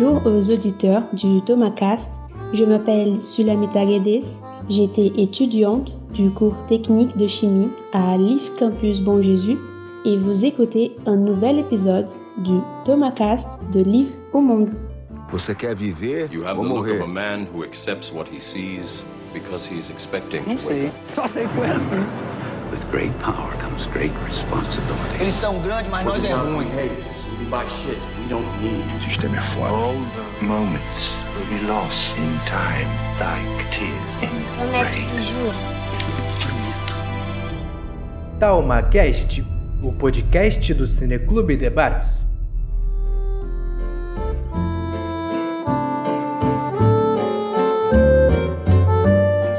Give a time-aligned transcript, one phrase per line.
[0.00, 2.22] Bonjour aux auditeurs du Tomacast.
[2.54, 4.24] Je m'appelle Sulamita Guedes.
[4.70, 9.58] J'étais étudiante du cours technique de chimie à l'IF Campus Bon Jésus
[10.06, 12.06] et vous écoutez un nouvel épisode
[12.38, 14.70] du Tomacast de l'IF au monde.
[15.32, 17.00] Você quer viver You have ou the look morrer?
[17.00, 19.04] of a man who accepts what he sees
[19.34, 21.30] because he is expecting to wake up.
[22.70, 25.20] With great power comes great responsibility.
[25.20, 26.68] Eles são grandes, mas nós é ruim.
[28.32, 29.72] O sistema é foda.
[29.72, 29.92] All
[30.38, 32.86] the moments will be lost in time,
[33.18, 34.30] like tears in
[34.70, 35.10] rain.
[38.38, 39.42] TalmaCast,
[39.82, 42.29] o podcast do Cineclube Debates.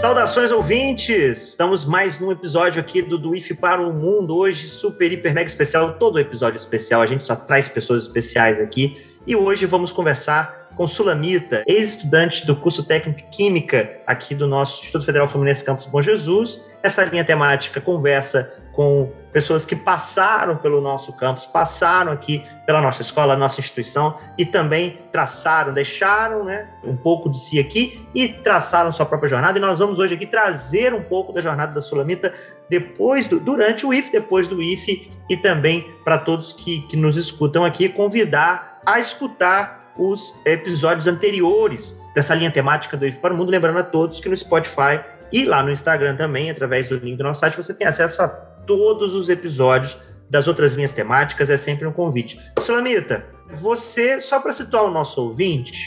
[0.01, 1.49] Saudações ouvintes!
[1.49, 5.47] Estamos mais num episódio aqui do Do IF para o Mundo, hoje super, hiper, mega
[5.47, 9.05] especial, todo episódio especial, a gente só traz pessoas especiais aqui.
[9.27, 14.79] E hoje vamos conversar com Sulamita, ex-estudante do curso técnico de Química aqui do nosso
[14.79, 16.59] Instituto Federal Fluminense Campus Bom Jesus.
[16.81, 23.01] Essa linha temática conversa com pessoas que passaram pelo nosso campus, passaram aqui pela nossa
[23.01, 28.91] escola, nossa instituição e também traçaram, deixaram né, um pouco de si aqui e traçaram
[28.91, 29.57] sua própria jornada.
[29.57, 32.33] E nós vamos hoje aqui trazer um pouco da jornada da Sulamita
[32.69, 37.17] depois do, durante o IF, depois do IF e também para todos que, que nos
[37.17, 43.37] escutam aqui, convidar a escutar os episódios anteriores dessa linha temática do IF para o
[43.37, 44.99] Mundo, lembrando a todos que no Spotify
[45.31, 48.50] e lá no Instagram também, através do link do nosso site, você tem acesso a
[48.77, 49.97] todos os episódios
[50.29, 52.39] das outras linhas temáticas, é sempre um convite.
[52.61, 55.77] Sulamita, você, só para situar o nosso ouvinte,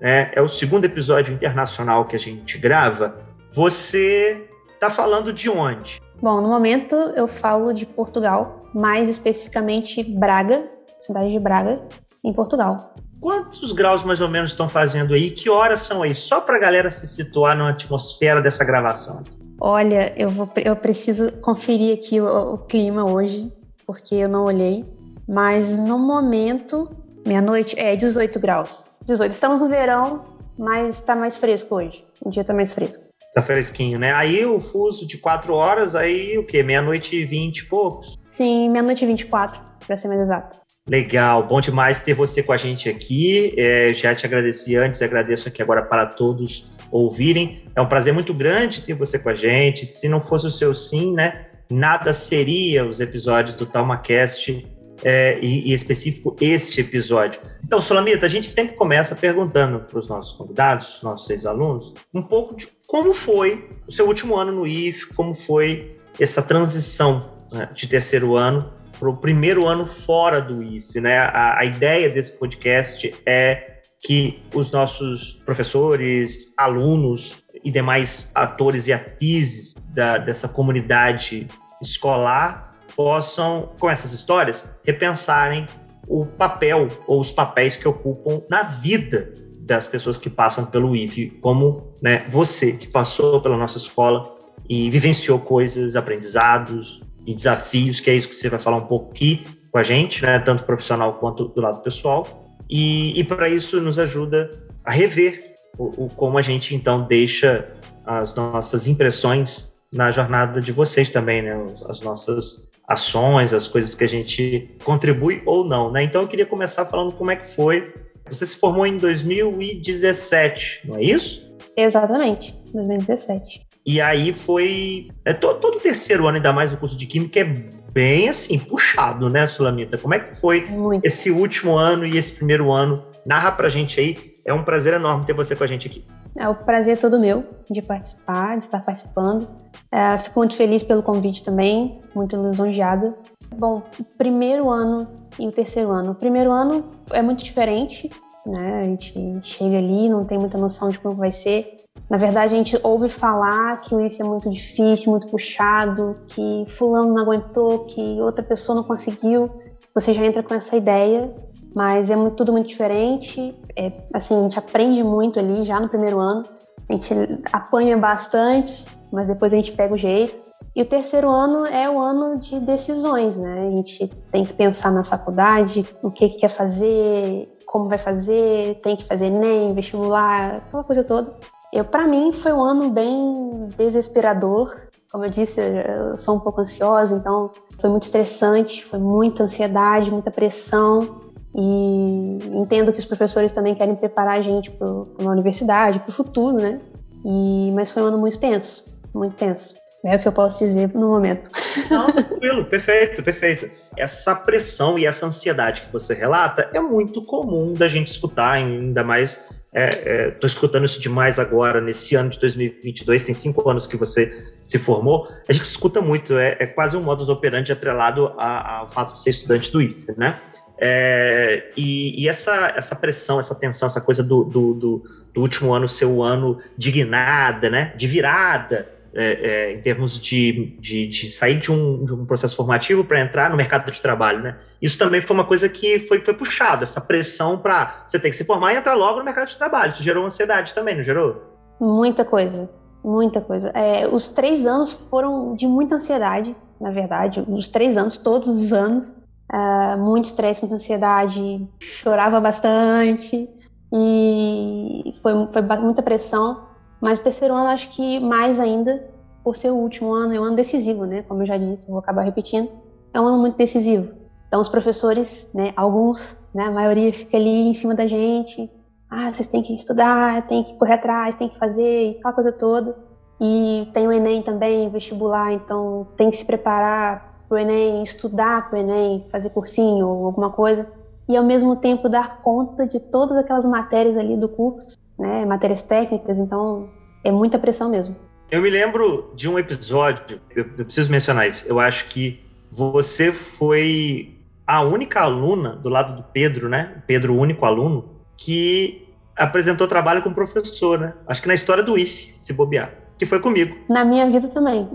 [0.00, 3.14] né, é o segundo episódio internacional que a gente grava,
[3.52, 6.00] você está falando de onde?
[6.22, 11.82] Bom, no momento eu falo de Portugal, mais especificamente Braga, cidade de Braga,
[12.24, 12.94] em Portugal.
[13.20, 15.30] Quantos graus mais ou menos estão fazendo aí?
[15.30, 16.14] Que horas são aí?
[16.14, 19.22] Só para a galera se situar na atmosfera dessa gravação.
[19.60, 23.52] Olha, eu, vou, eu preciso conferir aqui o, o clima hoje,
[23.86, 24.86] porque eu não olhei.
[25.28, 26.90] Mas no momento,
[27.26, 28.86] meia-noite, é 18 graus.
[29.06, 29.32] 18.
[29.32, 30.24] Estamos no verão,
[30.58, 32.02] mas está mais fresco hoje.
[32.22, 33.04] O dia está mais fresco.
[33.34, 34.12] Tá fresquinho, né?
[34.12, 36.62] Aí o fuso de 4 horas, aí o quê?
[36.62, 38.18] Meia-noite e 20 e poucos?
[38.30, 40.56] Sim, meia-noite e 24, para ser mais exato.
[40.88, 43.54] Legal, bom demais ter você com a gente aqui.
[43.56, 47.64] É, já te agradeci antes, agradeço aqui agora para todos ouvirem.
[47.74, 49.86] É um prazer muito grande ter você com a gente.
[49.86, 54.66] Se não fosse o seu sim, né, nada seria os episódios do TalmaCast
[55.04, 57.40] é, e, e específico este episódio.
[57.64, 62.56] Então, Solamita, a gente sempre começa perguntando para os nossos convidados, nossos ex-alunos, um pouco
[62.56, 67.86] de como foi o seu último ano no IF, como foi essa transição né, de
[67.86, 71.00] terceiro ano para o primeiro ano fora do IF.
[71.00, 71.18] Né?
[71.18, 78.92] A, a, ideia desse podcast é que os nossos professores, alunos e demais atores e
[78.92, 81.46] atrizes da, dessa comunidade
[81.82, 85.66] escolar possam, com essas histórias, repensarem
[86.08, 91.30] o papel ou os papéis que ocupam na vida das pessoas que passam pelo IF,
[91.40, 94.34] como né, você que passou pela nossa escola
[94.68, 99.10] e vivenciou coisas, aprendizados, e desafios, que é isso que você vai falar um pouco
[99.10, 102.49] aqui com a gente, né, tanto profissional quanto do lado pessoal.
[102.70, 104.52] E, e para isso nos ajuda
[104.84, 107.68] a rever o, o, como a gente então deixa
[108.06, 114.04] as nossas impressões na jornada de vocês também, né, as nossas ações, as coisas que
[114.04, 116.02] a gente contribui ou não, né?
[116.04, 117.92] Então eu queria começar falando como é que foi.
[118.28, 121.56] Você se formou em 2017, não é isso?
[121.76, 123.66] Exatamente, 2017.
[123.86, 125.08] E aí foi.
[125.24, 127.44] É, todo, todo terceiro ano, ainda mais o curso de Química, é
[127.92, 129.98] bem assim, puxado, né, Sulamita?
[129.98, 131.04] Como é que foi Muito.
[131.04, 133.02] esse último ano e esse primeiro ano?
[133.24, 134.16] Narra pra gente aí.
[134.44, 136.04] É um prazer enorme ter você com a gente aqui.
[136.36, 139.48] É o prazer todo meu de participar, de estar participando.
[139.92, 143.14] É, fico muito feliz pelo convite também, muito lisonjeada.
[143.54, 145.08] Bom, o primeiro ano
[145.38, 146.12] e o terceiro ano.
[146.12, 148.08] O primeiro ano é muito diferente,
[148.46, 148.82] né?
[148.82, 151.79] A gente chega ali, não tem muita noção de como vai ser.
[152.10, 156.64] Na verdade, a gente ouve falar que o IF é muito difícil, muito puxado, que
[156.68, 159.48] fulano não aguentou, que outra pessoa não conseguiu.
[159.94, 161.32] Você já entra com essa ideia,
[161.72, 163.54] mas é muito, tudo muito diferente.
[163.76, 166.44] É, assim, a gente aprende muito ali já no primeiro ano.
[166.88, 167.14] A gente
[167.52, 170.50] apanha bastante, mas depois a gente pega o jeito.
[170.74, 173.68] E o terceiro ano é o ano de decisões, né?
[173.68, 178.80] A gente tem que pensar na faculdade, o que, que quer fazer, como vai fazer,
[178.80, 181.36] tem que fazer ENEM, vestibular, aquela coisa toda.
[181.72, 184.76] Eu, para mim, foi um ano bem desesperador.
[185.10, 187.50] Como eu disse, eu sou um pouco ansiosa, então
[187.80, 191.20] foi muito estressante, foi muita ansiedade, muita pressão.
[191.54, 196.12] E entendo que os professores também querem preparar a gente para uma universidade, para o
[196.12, 196.80] futuro, né?
[197.24, 199.74] E, mas foi um ano muito tenso, muito tenso.
[200.06, 201.50] É o que eu posso dizer no momento.
[201.90, 203.70] Não, tranquilo, perfeito, perfeito.
[203.98, 209.04] Essa pressão e essa ansiedade que você relata é muito comum da gente escutar, ainda
[209.04, 209.38] mais.
[209.72, 213.96] Estou é, é, escutando isso demais agora, nesse ano de 2022, tem cinco anos que
[213.96, 215.28] você se formou.
[215.48, 219.30] A gente escuta muito, é, é quase um modus operandi atrelado ao fato de ser
[219.30, 220.40] estudante do IFE, né?
[220.76, 225.02] É, e, e essa, essa pressão, essa tensão, essa coisa do, do, do,
[225.32, 227.92] do último ano ser o ano de guinada, né?
[227.96, 232.56] De virada, é, é, em termos de, de, de, sair de um, de um processo
[232.56, 234.56] formativo para entrar no mercado de trabalho, né?
[234.80, 238.36] Isso também foi uma coisa que foi, foi puxada, essa pressão para você ter que
[238.36, 239.92] se formar e entrar logo no mercado de trabalho.
[239.92, 241.42] Isso gerou ansiedade também, não gerou?
[241.80, 242.70] Muita coisa,
[243.02, 243.70] muita coisa.
[243.70, 247.44] É, os três anos foram de muita ansiedade, na verdade.
[247.48, 249.14] Os três anos, todos os anos,
[249.52, 253.48] uh, muito estresse, muita ansiedade, chorava bastante
[253.92, 256.69] e foi, foi muita pressão.
[257.00, 259.08] Mas o terceiro ano, acho que mais ainda,
[259.42, 261.22] por ser o último ano, é um ano decisivo, né?
[261.22, 262.68] Como eu já disse, vou acabar repetindo,
[263.12, 264.12] é um ano muito decisivo.
[264.48, 268.68] Então, os professores, né, alguns, né, a maioria fica ali em cima da gente.
[269.08, 272.96] Ah, vocês têm que estudar, tem que correr atrás, tem que fazer, aquela coisa toda.
[273.40, 278.68] E tem o Enem também, vestibular, então tem que se preparar para o Enem, estudar
[278.68, 280.86] para o Enem, fazer cursinho ou alguma coisa,
[281.28, 285.82] e ao mesmo tempo dar conta de todas aquelas matérias ali do curso, né, matérias
[285.82, 286.88] técnicas, então
[287.22, 288.16] é muita pressão mesmo.
[288.50, 292.40] Eu me lembro de um episódio, eu, eu preciso mencionar isso, eu acho que
[292.72, 294.34] você foi
[294.66, 299.06] a única aluna do lado do Pedro, né, Pedro, o único aluno, que
[299.36, 303.38] apresentou trabalho com professor, né, acho que na história do IF, se bobear que foi
[303.38, 303.76] comigo.
[303.86, 304.88] Na minha vida também.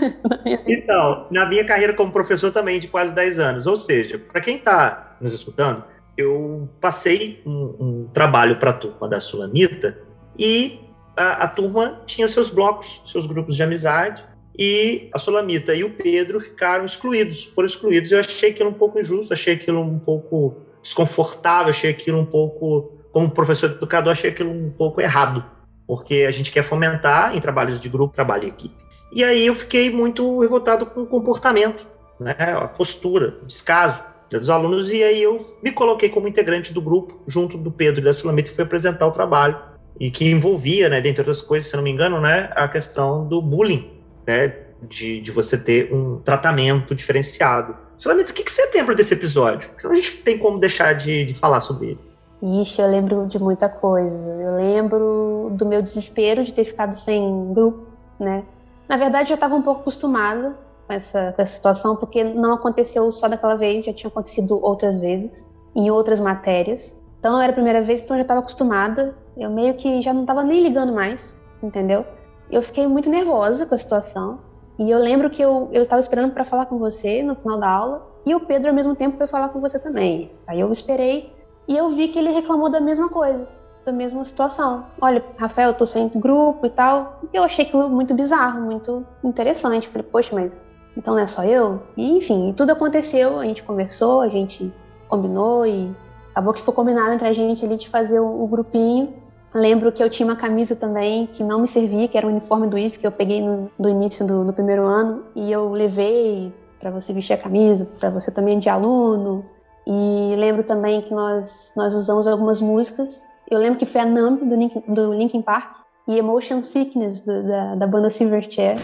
[0.66, 3.66] então, na minha carreira como professor também, de quase 10 anos.
[3.66, 5.84] Ou seja, para quem está nos escutando,
[6.16, 9.98] eu passei um, um trabalho para a turma da Sulamita
[10.38, 10.80] e
[11.16, 14.24] a, a, turma tinha seus blocos, seus grupos de amizade,
[14.58, 18.10] e a Sulamita e o Pedro ficaram excluídos, foram excluídos.
[18.10, 22.92] Eu achei aquilo um pouco injusto, achei aquilo um pouco desconfortável, achei aquilo um pouco,
[23.12, 25.44] como professor educador, achei aquilo um pouco errado
[25.86, 28.74] porque a gente quer fomentar em trabalhos de grupo, trabalho em equipe.
[29.12, 31.86] E aí eu fiquei muito revoltado com o comportamento,
[32.18, 36.80] né, a postura, o descaso dos alunos, e aí eu me coloquei como integrante do
[36.80, 39.56] grupo, junto do Pedro e da Sulamita, que foi apresentar o trabalho,
[39.98, 43.40] e que envolvia, né, dentre outras coisas, se não me engano, né, a questão do
[43.40, 43.90] bullying,
[44.26, 47.76] né, de, de você ter um tratamento diferenciado.
[47.98, 49.70] Sulamita, o que, que você lembra desse episódio?
[49.82, 52.00] A gente tem como deixar de, de falar sobre ele.
[52.42, 54.30] Ixi, eu lembro de muita coisa.
[54.30, 57.86] Eu lembro do meu desespero de ter ficado sem grupo,
[58.20, 58.44] né?
[58.86, 60.54] Na verdade, eu estava um pouco acostumada
[60.86, 64.98] com essa, com essa situação, porque não aconteceu só daquela vez, já tinha acontecido outras
[64.98, 66.96] vezes, em outras matérias.
[67.18, 69.16] Então, não era a primeira vez, então eu já estava acostumada.
[69.36, 72.04] Eu meio que já não estava nem ligando mais, entendeu?
[72.50, 74.38] Eu fiquei muito nervosa com a situação.
[74.78, 78.16] E eu lembro que eu estava esperando para falar com você no final da aula,
[78.26, 80.32] e o Pedro, ao mesmo tempo, foi falar com você também.
[80.48, 81.32] Aí eu esperei
[81.68, 83.46] e eu vi que ele reclamou da mesma coisa,
[83.84, 84.84] da mesma situação.
[85.00, 87.20] Olha, Rafael, eu tô sem grupo e tal.
[87.32, 89.88] E eu achei aquilo muito bizarro, muito interessante.
[89.88, 90.64] Falei, poxa, mas
[90.96, 91.82] então não é só eu?
[91.96, 94.72] E enfim, tudo aconteceu, a gente conversou, a gente
[95.08, 95.94] combinou e
[96.30, 99.12] acabou que ficou combinado entre a gente ali de fazer o, o grupinho.
[99.54, 102.66] Lembro que eu tinha uma camisa também que não me servia, que era o uniforme
[102.66, 107.12] do IF que eu peguei no, início do primeiro ano e eu levei para você
[107.12, 109.44] vestir a camisa, para você também de aluno.
[109.86, 113.22] E lembro também que nós, nós usamos algumas músicas.
[113.48, 115.76] Eu lembro que foi a Numb, do Linkin, do Linkin Park,
[116.08, 118.76] e Emotion Sickness, do, da, da banda Silverchair.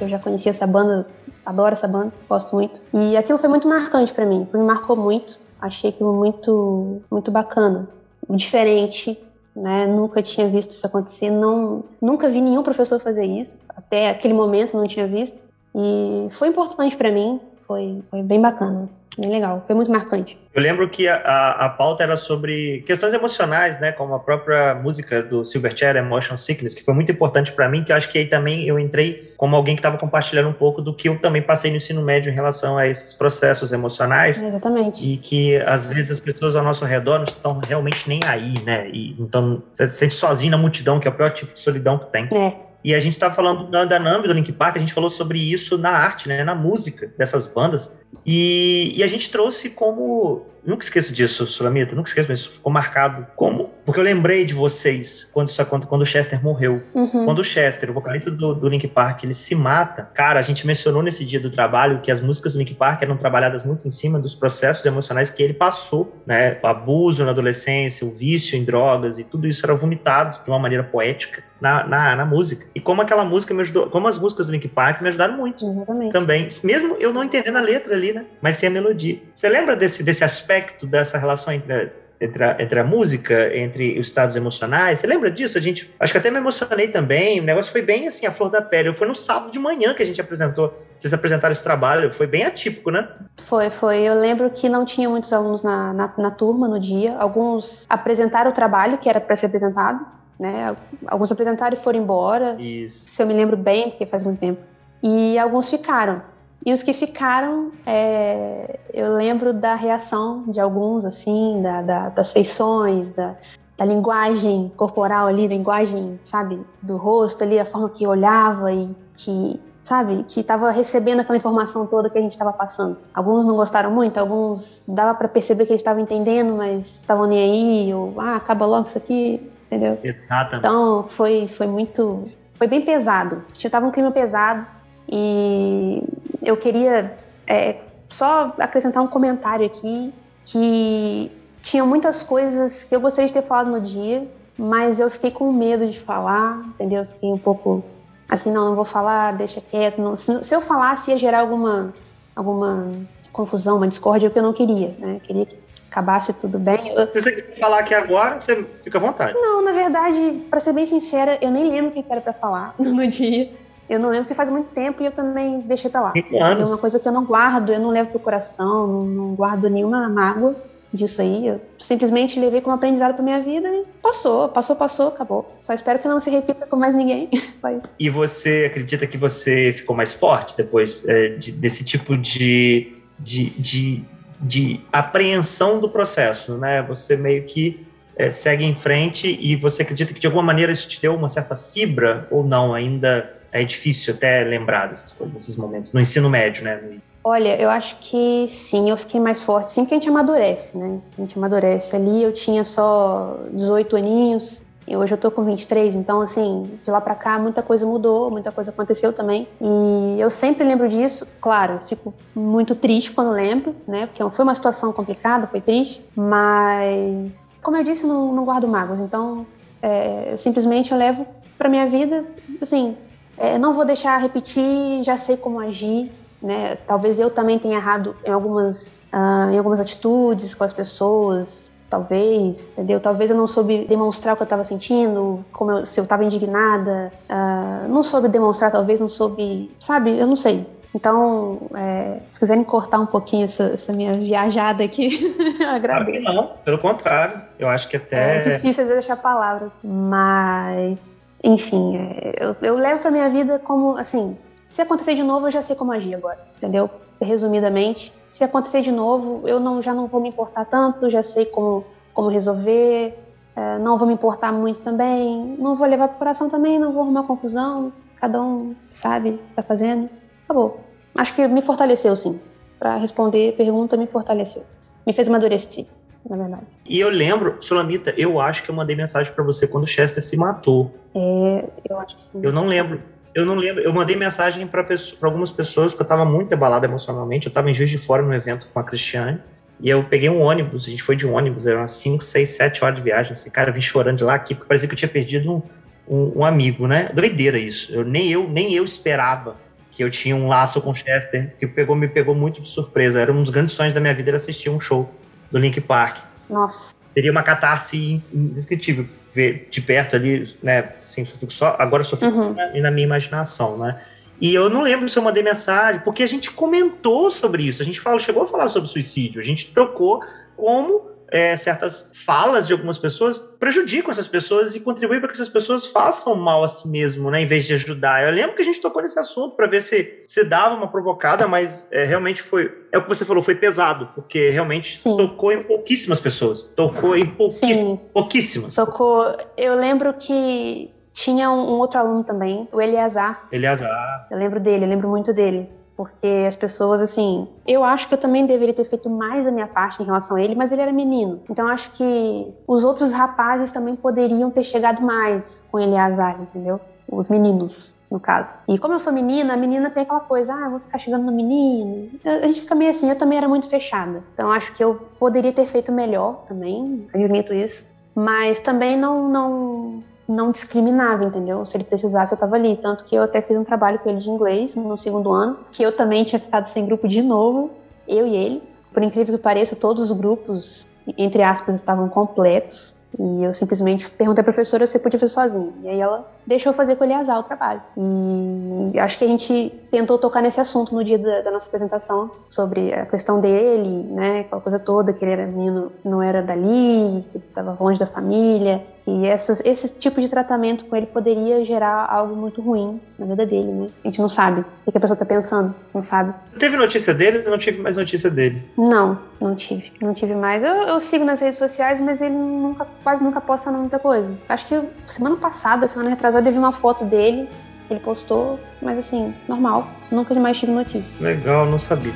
[0.00, 1.06] Eu já conhecia essa banda,
[1.44, 2.82] adoro essa banda, gosto muito.
[2.92, 5.38] E aquilo foi muito marcante para mim, me marcou muito.
[5.60, 7.88] Achei aquilo muito, muito bacana,
[8.28, 9.18] diferente,
[9.54, 9.86] né?
[9.86, 13.62] Nunca tinha visto isso acontecer, não, nunca vi nenhum professor fazer isso.
[13.68, 15.42] Até aquele momento não tinha visto.
[15.74, 18.88] E foi importante para mim, foi, foi bem bacana.
[19.18, 20.38] Bem legal, foi muito marcante.
[20.54, 23.90] Eu lembro que a, a, a, pauta era sobre questões emocionais, né?
[23.90, 27.92] Como a própria música do Silverchair, Emotion Sickness, que foi muito importante para mim, que
[27.92, 30.92] eu acho que aí também eu entrei como alguém que estava compartilhando um pouco do
[30.92, 34.38] que eu também passei no ensino médio em relação a esses processos emocionais.
[34.38, 35.10] Exatamente.
[35.10, 38.90] E que às vezes as pessoas ao nosso redor não estão realmente nem aí, né?
[38.90, 41.98] E, então você se sente sozinho na multidão, que é o pior tipo de solidão
[41.98, 42.28] que tem.
[42.34, 42.65] É.
[42.84, 45.38] E a gente estava falando da, da Nambi, do Link Park, a gente falou sobre
[45.38, 47.92] isso na arte, né, na música dessas bandas.
[48.24, 53.24] E, e a gente trouxe como Nunca esqueço disso, Sulamita, nunca esqueço, mas ficou marcado.
[53.36, 53.70] Como?
[53.84, 56.82] Porque eu lembrei de vocês quando, quando, quando o Chester morreu.
[56.92, 57.24] Uhum.
[57.24, 60.10] Quando o Chester, o vocalista do, do Link Park, ele se mata.
[60.12, 63.16] Cara, a gente mencionou nesse dia do trabalho que as músicas do Link Park eram
[63.16, 66.58] trabalhadas muito em cima dos processos emocionais que ele passou, né?
[66.60, 70.58] O abuso na adolescência, o vício em drogas e tudo isso era vomitado de uma
[70.58, 72.66] maneira poética na, na, na música.
[72.74, 75.64] E como aquela música me ajudou, como as músicas do Link Park me ajudaram muito.
[75.64, 76.12] Exatamente.
[76.12, 76.48] Também.
[76.62, 78.24] Mesmo eu não entendendo a letra ali, né?
[78.40, 79.18] Mas sim a melodia.
[79.34, 80.46] Você lembra desse, desse aspecto?
[80.56, 84.98] aspecto dessa relação entre entre a, entre a, música, entre os estados emocionais.
[84.98, 85.58] Você lembra disso?
[85.58, 87.40] A gente, acho que até me emocionei também.
[87.40, 88.94] O negócio foi bem assim, a flor da pele.
[88.94, 92.14] Foi no sábado de manhã que a gente apresentou, vocês apresentaram esse trabalho.
[92.14, 93.06] Foi bem atípico, né?
[93.36, 93.98] Foi, foi.
[93.98, 97.14] Eu lembro que não tinha muitos alunos na, na, na turma no dia.
[97.18, 100.00] Alguns apresentaram o trabalho que era para ser apresentado,
[100.40, 100.74] né?
[101.06, 102.56] Alguns apresentaram e foram embora.
[102.58, 103.02] Isso.
[103.06, 104.62] Se eu me lembro bem, porque faz muito tempo.
[105.02, 106.22] E alguns ficaram.
[106.66, 112.32] E os que ficaram, é, eu lembro da reação de alguns, assim, da, da, das
[112.32, 113.36] feições, da,
[113.78, 118.90] da linguagem corporal ali, da linguagem, sabe, do rosto ali, a forma que olhava e
[119.16, 122.96] que, sabe, que estava recebendo aquela informação toda que a gente estava passando.
[123.14, 127.38] Alguns não gostaram muito, alguns dava para perceber que eles estavam entendendo, mas estavam nem
[127.38, 130.00] aí, ou, ah, acaba logo isso aqui, entendeu?
[130.02, 130.66] Exatamente.
[130.66, 133.44] Então, foi, foi muito, foi bem pesado.
[133.70, 134.66] Tava um clima pesado,
[135.08, 136.02] e
[136.42, 137.76] eu queria é,
[138.08, 140.12] só acrescentar um comentário aqui
[140.44, 141.30] que
[141.62, 145.52] tinha muitas coisas que eu gostaria de ter falado no dia, mas eu fiquei com
[145.52, 147.04] medo de falar, entendeu?
[147.04, 147.84] Fiquei um pouco
[148.28, 150.00] assim, não, não vou falar, deixa quieto.
[150.00, 150.16] Não.
[150.16, 151.92] Se, se, eu falasse ia gerar alguma,
[152.34, 152.92] alguma
[153.32, 155.16] confusão, uma discórdia, que eu não queria, né?
[155.16, 155.58] Eu queria que
[155.90, 156.88] acabasse tudo bem.
[156.88, 157.06] Eu...
[157.08, 159.34] Se você quiser falar aqui agora, você fica à vontade.
[159.34, 162.74] Não, na verdade, para ser bem sincera, eu nem lembro o que era para falar
[162.78, 163.50] no dia.
[163.88, 166.12] Eu não lembro porque faz muito tempo e eu também deixei pra lá.
[166.16, 169.70] É uma coisa que eu não guardo, eu não levo pro coração, não, não guardo
[169.70, 170.56] nenhuma mágoa
[170.92, 171.46] disso aí.
[171.46, 175.56] Eu simplesmente levei como aprendizado pra minha vida e passou, passou, passou, acabou.
[175.62, 177.28] Só espero que não se repita com mais ninguém.
[177.98, 183.50] e você acredita que você ficou mais forte depois é, de, desse tipo de, de,
[183.50, 184.04] de,
[184.40, 186.82] de, apreensão do processo, né?
[186.82, 190.88] Você meio que é, segue em frente e você acredita que de alguma maneira isso
[190.88, 192.74] te deu uma certa fibra ou não?
[192.74, 196.98] Ainda é difícil até lembrar dessas coisas, desses momentos, no ensino médio, né?
[197.24, 199.72] Olha, eu acho que sim, eu fiquei mais forte.
[199.72, 201.00] Sim, que a gente amadurece, né?
[201.18, 201.96] A gente amadurece.
[201.96, 206.90] Ali eu tinha só 18 aninhos, e hoje eu tô com 23, então, assim, de
[206.90, 209.48] lá pra cá muita coisa mudou, muita coisa aconteceu também.
[209.60, 211.26] E eu sempre lembro disso.
[211.40, 214.06] Claro, fico muito triste quando lembro, né?
[214.06, 216.04] Porque foi uma situação complicada, foi triste.
[216.14, 219.00] Mas, como eu disse, não, não guardo mágoas.
[219.00, 219.44] Então,
[219.82, 221.26] é, simplesmente eu levo
[221.58, 222.24] pra minha vida,
[222.62, 222.96] assim,
[223.38, 226.76] é, não vou deixar repetir, já sei como agir, né?
[226.86, 232.68] Talvez eu também tenha errado em algumas, uh, em algumas atitudes com as pessoas, talvez,
[232.70, 233.00] entendeu?
[233.00, 236.24] Talvez eu não soube demonstrar o que eu estava sentindo, como eu, se eu estava
[236.24, 240.18] indignada, uh, não soube demonstrar, talvez não soube, sabe?
[240.18, 240.66] Eu não sei.
[240.94, 246.22] Então, é, se quiserem cortar um pouquinho essa, essa minha viajada aqui, eu agradeço.
[246.22, 248.38] Claro não, pelo contrário, eu acho que até...
[248.38, 250.98] É difícil deixar palavras, mas
[251.46, 254.36] enfim, é, eu, eu levo pra minha vida como, assim,
[254.68, 256.90] se acontecer de novo, eu já sei como agir agora, entendeu?
[257.20, 261.46] Resumidamente, se acontecer de novo, eu não, já não vou me importar tanto, já sei
[261.46, 263.16] como, como resolver,
[263.54, 267.02] é, não vou me importar muito também, não vou levar pro coração também, não vou
[267.02, 270.10] arrumar confusão, cada um sabe tá fazendo,
[270.44, 270.80] acabou.
[271.14, 272.40] Acho que me fortaleceu, sim.
[272.78, 274.64] Para responder pergunta, me fortaleceu.
[275.06, 275.86] Me fez amadurecer
[276.28, 276.62] na verdade.
[276.84, 280.22] E eu lembro, Sulamita, eu acho que eu mandei mensagem para você quando o Chester
[280.22, 280.94] se matou.
[281.14, 282.40] É, eu acho que sim.
[282.42, 283.00] Eu não lembro.
[283.34, 283.82] Eu não lembro.
[283.82, 284.86] Eu mandei mensagem para
[285.22, 287.46] algumas pessoas porque eu estava muito abalado emocionalmente.
[287.46, 289.40] Eu estava em Juiz de Fora no evento com a Cristiane.
[289.78, 292.82] E eu peguei um ônibus, a gente foi de ônibus, eram umas 5, 6, 7
[292.82, 293.34] horas de viagem.
[293.34, 295.62] Esse cara, eu vim chorando de lá aqui, porque parecia que eu tinha perdido um,
[296.08, 297.10] um, um amigo, né?
[297.12, 297.92] Doideira isso.
[297.92, 299.56] Eu, nem, eu, nem eu esperava
[299.90, 303.20] que eu tinha um laço com o Chester, que pegou, me pegou muito de surpresa.
[303.20, 305.10] Era um dos grandes sonhos da minha vida era assistir um show
[305.50, 306.18] do Link Park.
[306.48, 306.94] Nossa.
[307.14, 310.92] Seria uma catarse indescritível ver de perto ali, né?
[311.04, 312.54] Assim, só, agora só fico uhum.
[312.54, 314.00] na, na, minha imaginação, né?
[314.40, 317.84] E eu não lembro se eu mandei mensagem, porque a gente comentou sobre isso, a
[317.84, 320.22] gente falou, chegou a falar sobre suicídio, a gente trocou
[320.56, 325.48] como é, certas falas de algumas pessoas prejudicam essas pessoas e contribuem para que essas
[325.48, 328.24] pessoas façam mal a si mesmo, né, em vez de ajudar.
[328.24, 331.46] Eu lembro que a gente tocou nesse assunto para ver se, se dava uma provocada,
[331.46, 332.72] mas é, realmente foi.
[332.92, 335.16] É o que você falou, foi pesado, porque realmente Sim.
[335.16, 336.62] tocou em pouquíssimas pessoas.
[336.74, 337.98] Tocou em pouquíssimas.
[338.12, 338.74] pouquíssimas.
[338.74, 339.36] Tocou.
[339.56, 343.48] Eu lembro que tinha um, um outro aluno também, o Eleazar.
[343.50, 344.28] Eleazar.
[344.30, 345.68] Eu lembro dele, eu lembro muito dele.
[345.96, 349.66] Porque as pessoas, assim, eu acho que eu também deveria ter feito mais a minha
[349.66, 351.40] parte em relação a ele, mas ele era menino.
[351.48, 356.78] Então acho que os outros rapazes também poderiam ter chegado mais com Eleazar, entendeu?
[357.10, 358.56] Os meninos no caso.
[358.68, 361.32] E como eu sou menina, a menina tem aquela coisa, ah, vou ficar chegando no
[361.32, 362.10] menino.
[362.24, 364.22] A gente fica meio assim, eu também era muito fechada.
[364.34, 367.84] Então acho que eu poderia ter feito melhor também, admito isso.
[368.14, 371.64] Mas também não, não, não discriminava, entendeu?
[371.64, 372.76] Se ele precisasse, eu tava ali.
[372.76, 375.82] Tanto que eu até fiz um trabalho com ele de inglês no segundo ano, que
[375.82, 377.70] eu também tinha ficado sem grupo de novo,
[378.08, 378.62] eu e ele.
[378.92, 382.96] Por incrível que pareça, todos os grupos, entre aspas, estavam completos.
[383.18, 385.72] E eu simplesmente perguntei à professora se podia fazer sozinha.
[385.82, 387.80] E aí ela deixou fazer com o Eliasar o trabalho.
[387.96, 392.30] E acho que a gente tentou tocar nesse assunto no dia da, da, nossa apresentação,
[392.48, 397.24] sobre a questão dele, né, aquela coisa toda, que ele era menino, não era dali,
[397.32, 398.84] que estava longe da família.
[399.06, 403.46] E essas, esse tipo de tratamento com ele poderia gerar algo muito ruim na vida
[403.46, 403.88] dele, né?
[404.04, 406.34] A gente não sabe o que a pessoa está pensando, não sabe.
[406.58, 407.48] Teve notícia dele?
[407.48, 408.62] Não tive mais notícia dele.
[408.76, 409.92] Não, não tive.
[410.00, 410.64] Não tive mais.
[410.64, 414.32] Eu, eu sigo nas redes sociais, mas ele nunca, quase nunca posta muita coisa.
[414.48, 417.48] Acho que semana passada, semana retrasada, eu vi uma foto dele.
[417.88, 419.86] Ele postou, mas assim, normal.
[420.10, 421.12] Nunca mais tive notícia.
[421.20, 422.12] Legal, não sabia.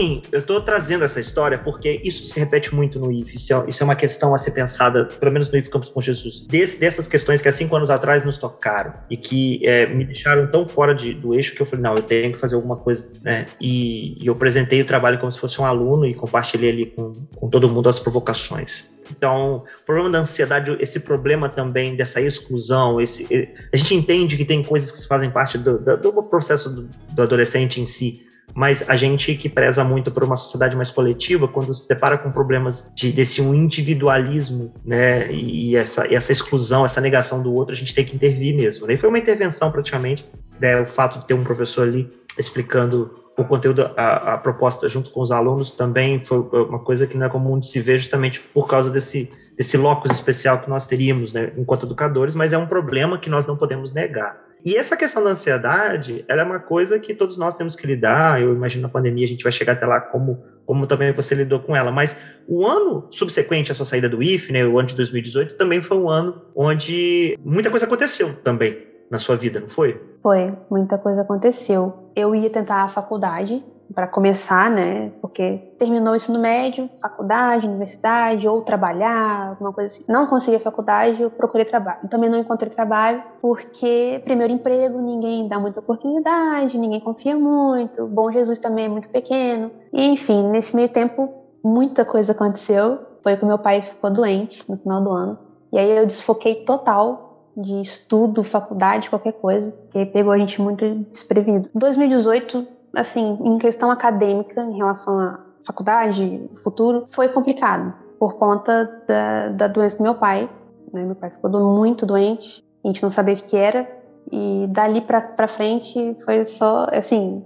[0.00, 3.36] Assim, eu estou trazendo essa história porque isso se repete muito no IF.
[3.36, 6.00] Isso é, isso é, uma questão a ser pensada, pelo menos no IF Campos com
[6.00, 6.46] Jesus.
[6.46, 10.46] Des, dessas questões que há cinco anos atrás nos tocaram e que é, me deixaram
[10.46, 13.06] tão fora de, do eixo que eu falei, não, eu tenho que fazer alguma coisa,
[13.22, 13.46] né?
[13.60, 17.14] E, e eu apresentei o trabalho como se fosse um aluno e compartilhei ali com,
[17.36, 18.84] com todo mundo as provocações.
[19.10, 24.44] Então, o problema da ansiedade, esse problema também dessa exclusão, esse, a gente entende que
[24.44, 28.96] tem coisas que fazem parte do, do, processo do, do adolescente em si, mas a
[28.96, 33.12] gente que preza muito por uma sociedade mais coletiva, quando se depara com problemas de,
[33.12, 38.04] desse um individualismo, né, e essa, essa exclusão, essa negação do outro, a gente tem
[38.04, 38.90] que intervir mesmo.
[38.90, 40.24] E foi uma intervenção praticamente,
[40.60, 45.10] né, o fato de ter um professor ali explicando o conteúdo, a, a, proposta junto
[45.10, 48.40] com os alunos também foi uma coisa que não é comum de se ver justamente
[48.40, 52.66] por causa desse, desse locus especial que nós teríamos né, enquanto educadores, mas é um
[52.66, 54.38] problema que nós não podemos negar.
[54.62, 58.42] E essa questão da ansiedade, ela é uma coisa que todos nós temos que lidar.
[58.42, 61.60] Eu imagino na pandemia a gente vai chegar até lá como, como também você lidou
[61.60, 61.90] com ela.
[61.90, 62.14] Mas
[62.46, 65.96] o ano subsequente à sua saída do IF, né, o ano de 2018, também foi
[65.96, 70.00] um ano onde muita coisa aconteceu também na sua vida, não foi?
[70.22, 72.10] Foi, muita coisa aconteceu.
[72.14, 73.62] Eu ia tentar a faculdade,
[73.94, 75.10] para começar, né?
[75.20, 80.04] Porque terminou o ensino médio, faculdade, universidade, ou trabalhar, alguma coisa assim.
[80.08, 82.08] Não consegui a faculdade, eu procurei trabalho.
[82.08, 88.30] Também não encontrei trabalho, porque primeiro emprego, ninguém dá muita oportunidade, ninguém confia muito, Bom
[88.30, 89.70] Jesus também é muito pequeno.
[89.92, 91.28] E, enfim, nesse meio tempo,
[91.64, 92.98] muita coisa aconteceu.
[93.22, 95.38] Foi que meu pai ficou doente no final do ano.
[95.72, 100.86] E aí eu desfoquei total de estudo, faculdade, qualquer coisa, que pegou a gente muito
[101.12, 101.68] desprevenido.
[101.74, 109.02] Em 2018, assim, em questão acadêmica, em relação à faculdade, futuro, foi complicado por conta
[109.06, 110.48] da, da doença do meu pai.
[110.92, 111.04] Né?
[111.04, 113.88] Meu pai ficou muito doente, a gente não sabia o que era,
[114.30, 117.42] e dali para frente foi só, assim,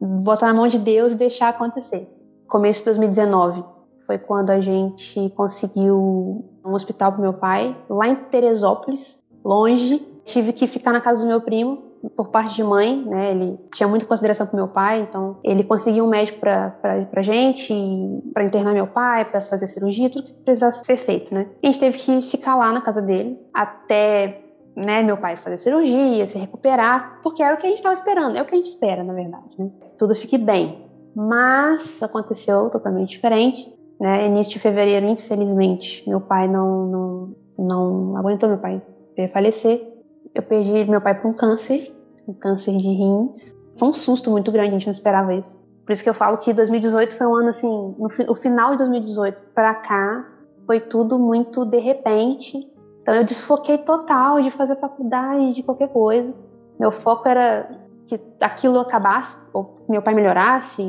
[0.00, 2.08] botar na mão de Deus e deixar acontecer.
[2.48, 3.64] Começo de 2019
[4.06, 10.04] foi quando a gente conseguiu um hospital para meu pai, lá em Teresópolis, longe.
[10.24, 13.30] Tive que ficar na casa do meu primo por parte de mãe, né?
[13.30, 17.22] Ele tinha muita consideração pro meu pai, então ele conseguiu um médico pra, pra, pra
[17.22, 17.72] gente,
[18.32, 21.48] para internar meu pai, para fazer cirurgia, tudo que precisasse ser feito, né?
[21.62, 24.42] A gente teve que ficar lá na casa dele até
[24.76, 28.36] né, meu pai fazer cirurgia, se recuperar, porque era o que a gente estava esperando,
[28.36, 29.70] é o que a gente espera, na verdade, né?
[29.82, 30.84] Que tudo fique bem.
[31.14, 34.26] Mas aconteceu totalmente diferente, né?
[34.26, 38.82] Início de fevereiro, infelizmente, meu pai não, não, não aguentou meu pai
[39.32, 39.86] falecer.
[40.34, 43.54] Eu perdi meu pai por um câncer um câncer de rins.
[43.76, 45.62] Foi um susto muito grande, a gente não esperava isso.
[45.84, 48.78] Por isso que eu falo que 2018 foi um ano assim, no, o final de
[48.78, 50.26] 2018 para cá
[50.66, 52.68] foi tudo muito de repente.
[53.02, 56.34] Então eu desfoquei total de fazer faculdade, de qualquer coisa.
[56.78, 57.70] Meu foco era
[58.06, 60.82] que aquilo acabasse, ou meu pai melhorasse,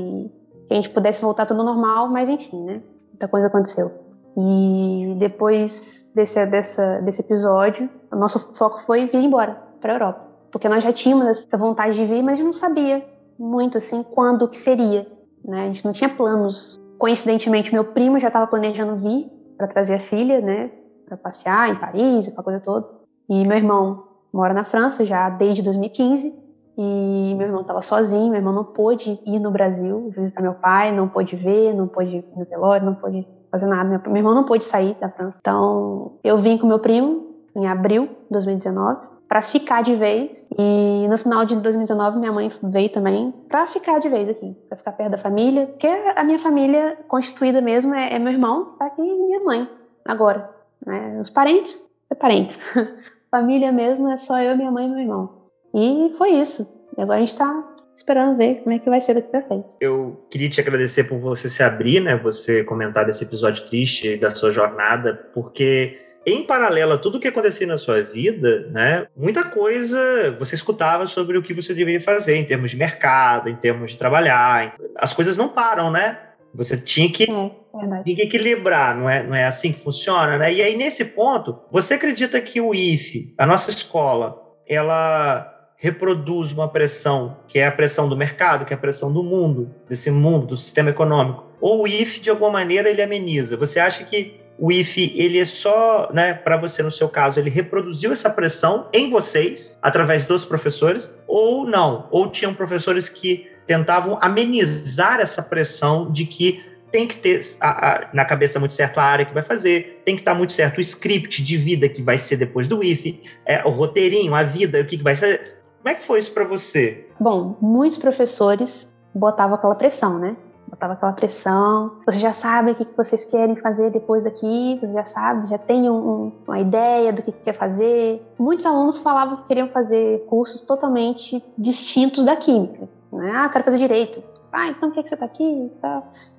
[0.68, 2.82] que a gente pudesse voltar tudo normal, mas enfim, né?
[3.10, 4.07] Muita coisa aconteceu.
[4.38, 10.28] E depois desse, dessa, desse episódio, o nosso foco foi vir embora para a Europa
[10.52, 13.06] porque nós já tínhamos essa vontade de vir, mas não sabia
[13.38, 15.06] muito assim quando que seria,
[15.46, 15.64] né?
[15.64, 16.80] A gente não tinha planos.
[16.98, 20.72] Coincidentemente, meu primo já estava planejando vir para trazer a filha, né,
[21.08, 22.88] para passear em Paris, aquela coisa toda.
[23.30, 26.34] E meu irmão mora na França já desde 2015
[26.78, 30.92] e meu irmão estava sozinho, meu irmão não pôde ir no Brasil visitar meu pai,
[30.92, 33.90] não pôde ver, não pôde ir no velório, não pôde fazer nada.
[33.90, 35.38] Meu, meu irmão não pôde sair da França.
[35.40, 40.46] Então, eu vim com meu primo em abril de 2019 para ficar de vez.
[40.58, 44.78] E no final de 2019 minha mãe veio também para ficar de vez aqui, para
[44.78, 48.80] ficar perto da família, porque a minha família constituída mesmo é, é meu irmão que
[48.80, 49.70] tá aqui e minha mãe
[50.06, 50.50] agora,
[50.86, 51.20] né?
[51.20, 52.58] Os parentes, é parentes.
[53.30, 55.30] família mesmo é só eu, minha mãe e meu irmão.
[55.74, 56.68] E foi isso.
[56.98, 57.64] E agora a gente tá
[57.98, 59.68] esperando ver como é que vai ser daqui pra frente.
[59.82, 62.16] Eu queria te agradecer por você se abrir, né?
[62.18, 67.66] Você comentar desse episódio triste da sua jornada, porque em paralelo a tudo que acontecia
[67.66, 72.46] na sua vida, né, muita coisa você escutava sobre o que você deveria fazer em
[72.46, 74.76] termos de mercado, em termos de trabalhar.
[74.98, 76.20] As coisas não param, né?
[76.54, 80.54] Você tinha que, é, tinha que equilibrar, não é, não é assim que funciona, né?
[80.54, 84.36] E aí, nesse ponto, você acredita que o IFE, a nossa escola,
[84.68, 89.24] ela reproduz uma pressão que é a pressão do mercado, que é a pressão do
[89.24, 91.46] mundo, desse mundo, do sistema econômico.
[91.62, 93.56] Ou o IF, de alguma maneira, ele ameniza.
[93.56, 97.50] Você acha que o IF, ele é só, né, para você, no seu caso, ele
[97.50, 102.08] reproduziu essa pressão em vocês, através dos professores, ou não?
[102.10, 108.10] Ou tinham professores que tentavam amenizar essa pressão de que tem que ter a, a,
[108.14, 110.82] na cabeça muito certo a área que vai fazer, tem que estar muito certo o
[110.82, 114.86] script de vida que vai ser depois do IF, é, o roteirinho, a vida, o
[114.86, 115.57] que, que vai fazer.
[115.82, 117.10] Como é que foi isso para você?
[117.20, 120.36] Bom, muitos professores botavam aquela pressão, né?
[120.68, 121.94] Botava aquela pressão.
[122.06, 125.90] Você já sabe o que vocês querem fazer depois daqui, você já sabe, já tem
[125.90, 128.22] um, uma ideia do que quer fazer.
[128.38, 132.90] Muitos alunos falavam que queriam fazer cursos totalmente distintos da química.
[133.12, 133.32] Né?
[133.34, 134.22] Ah, quero fazer direito.
[134.52, 135.72] Ah, então por que você está aqui?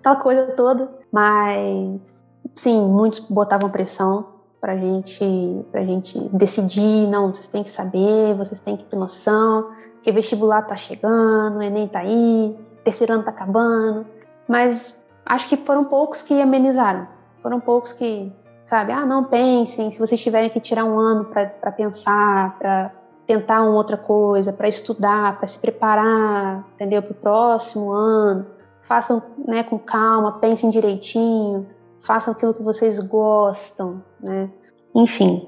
[0.00, 0.90] Aquela coisa toda.
[1.10, 5.24] Mas, sim, muitos botavam pressão para gente,
[5.72, 9.70] a gente decidir, não, vocês têm que saber, vocês têm que ter noção,
[10.02, 14.04] que vestibular tá chegando, o Enem tá aí, terceiro ano tá acabando,
[14.48, 17.06] mas acho que foram poucos que amenizaram,
[17.40, 18.32] foram poucos que,
[18.64, 22.90] sabe, ah, não pensem, se vocês tiverem que tirar um ano para pensar, para
[23.26, 28.46] tentar uma outra coisa, para estudar, para se preparar, entendeu, para o próximo ano,
[28.88, 31.66] façam né, com calma, pensem direitinho,
[32.00, 34.50] façam aquilo que vocês gostam, né?
[34.94, 35.46] Enfim,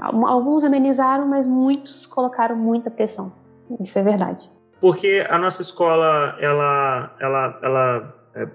[0.00, 3.32] alguns amenizaram, mas muitos colocaram muita pressão.
[3.80, 4.50] Isso é verdade.
[4.80, 8.48] Porque a nossa escola, ela, ela, ela, é,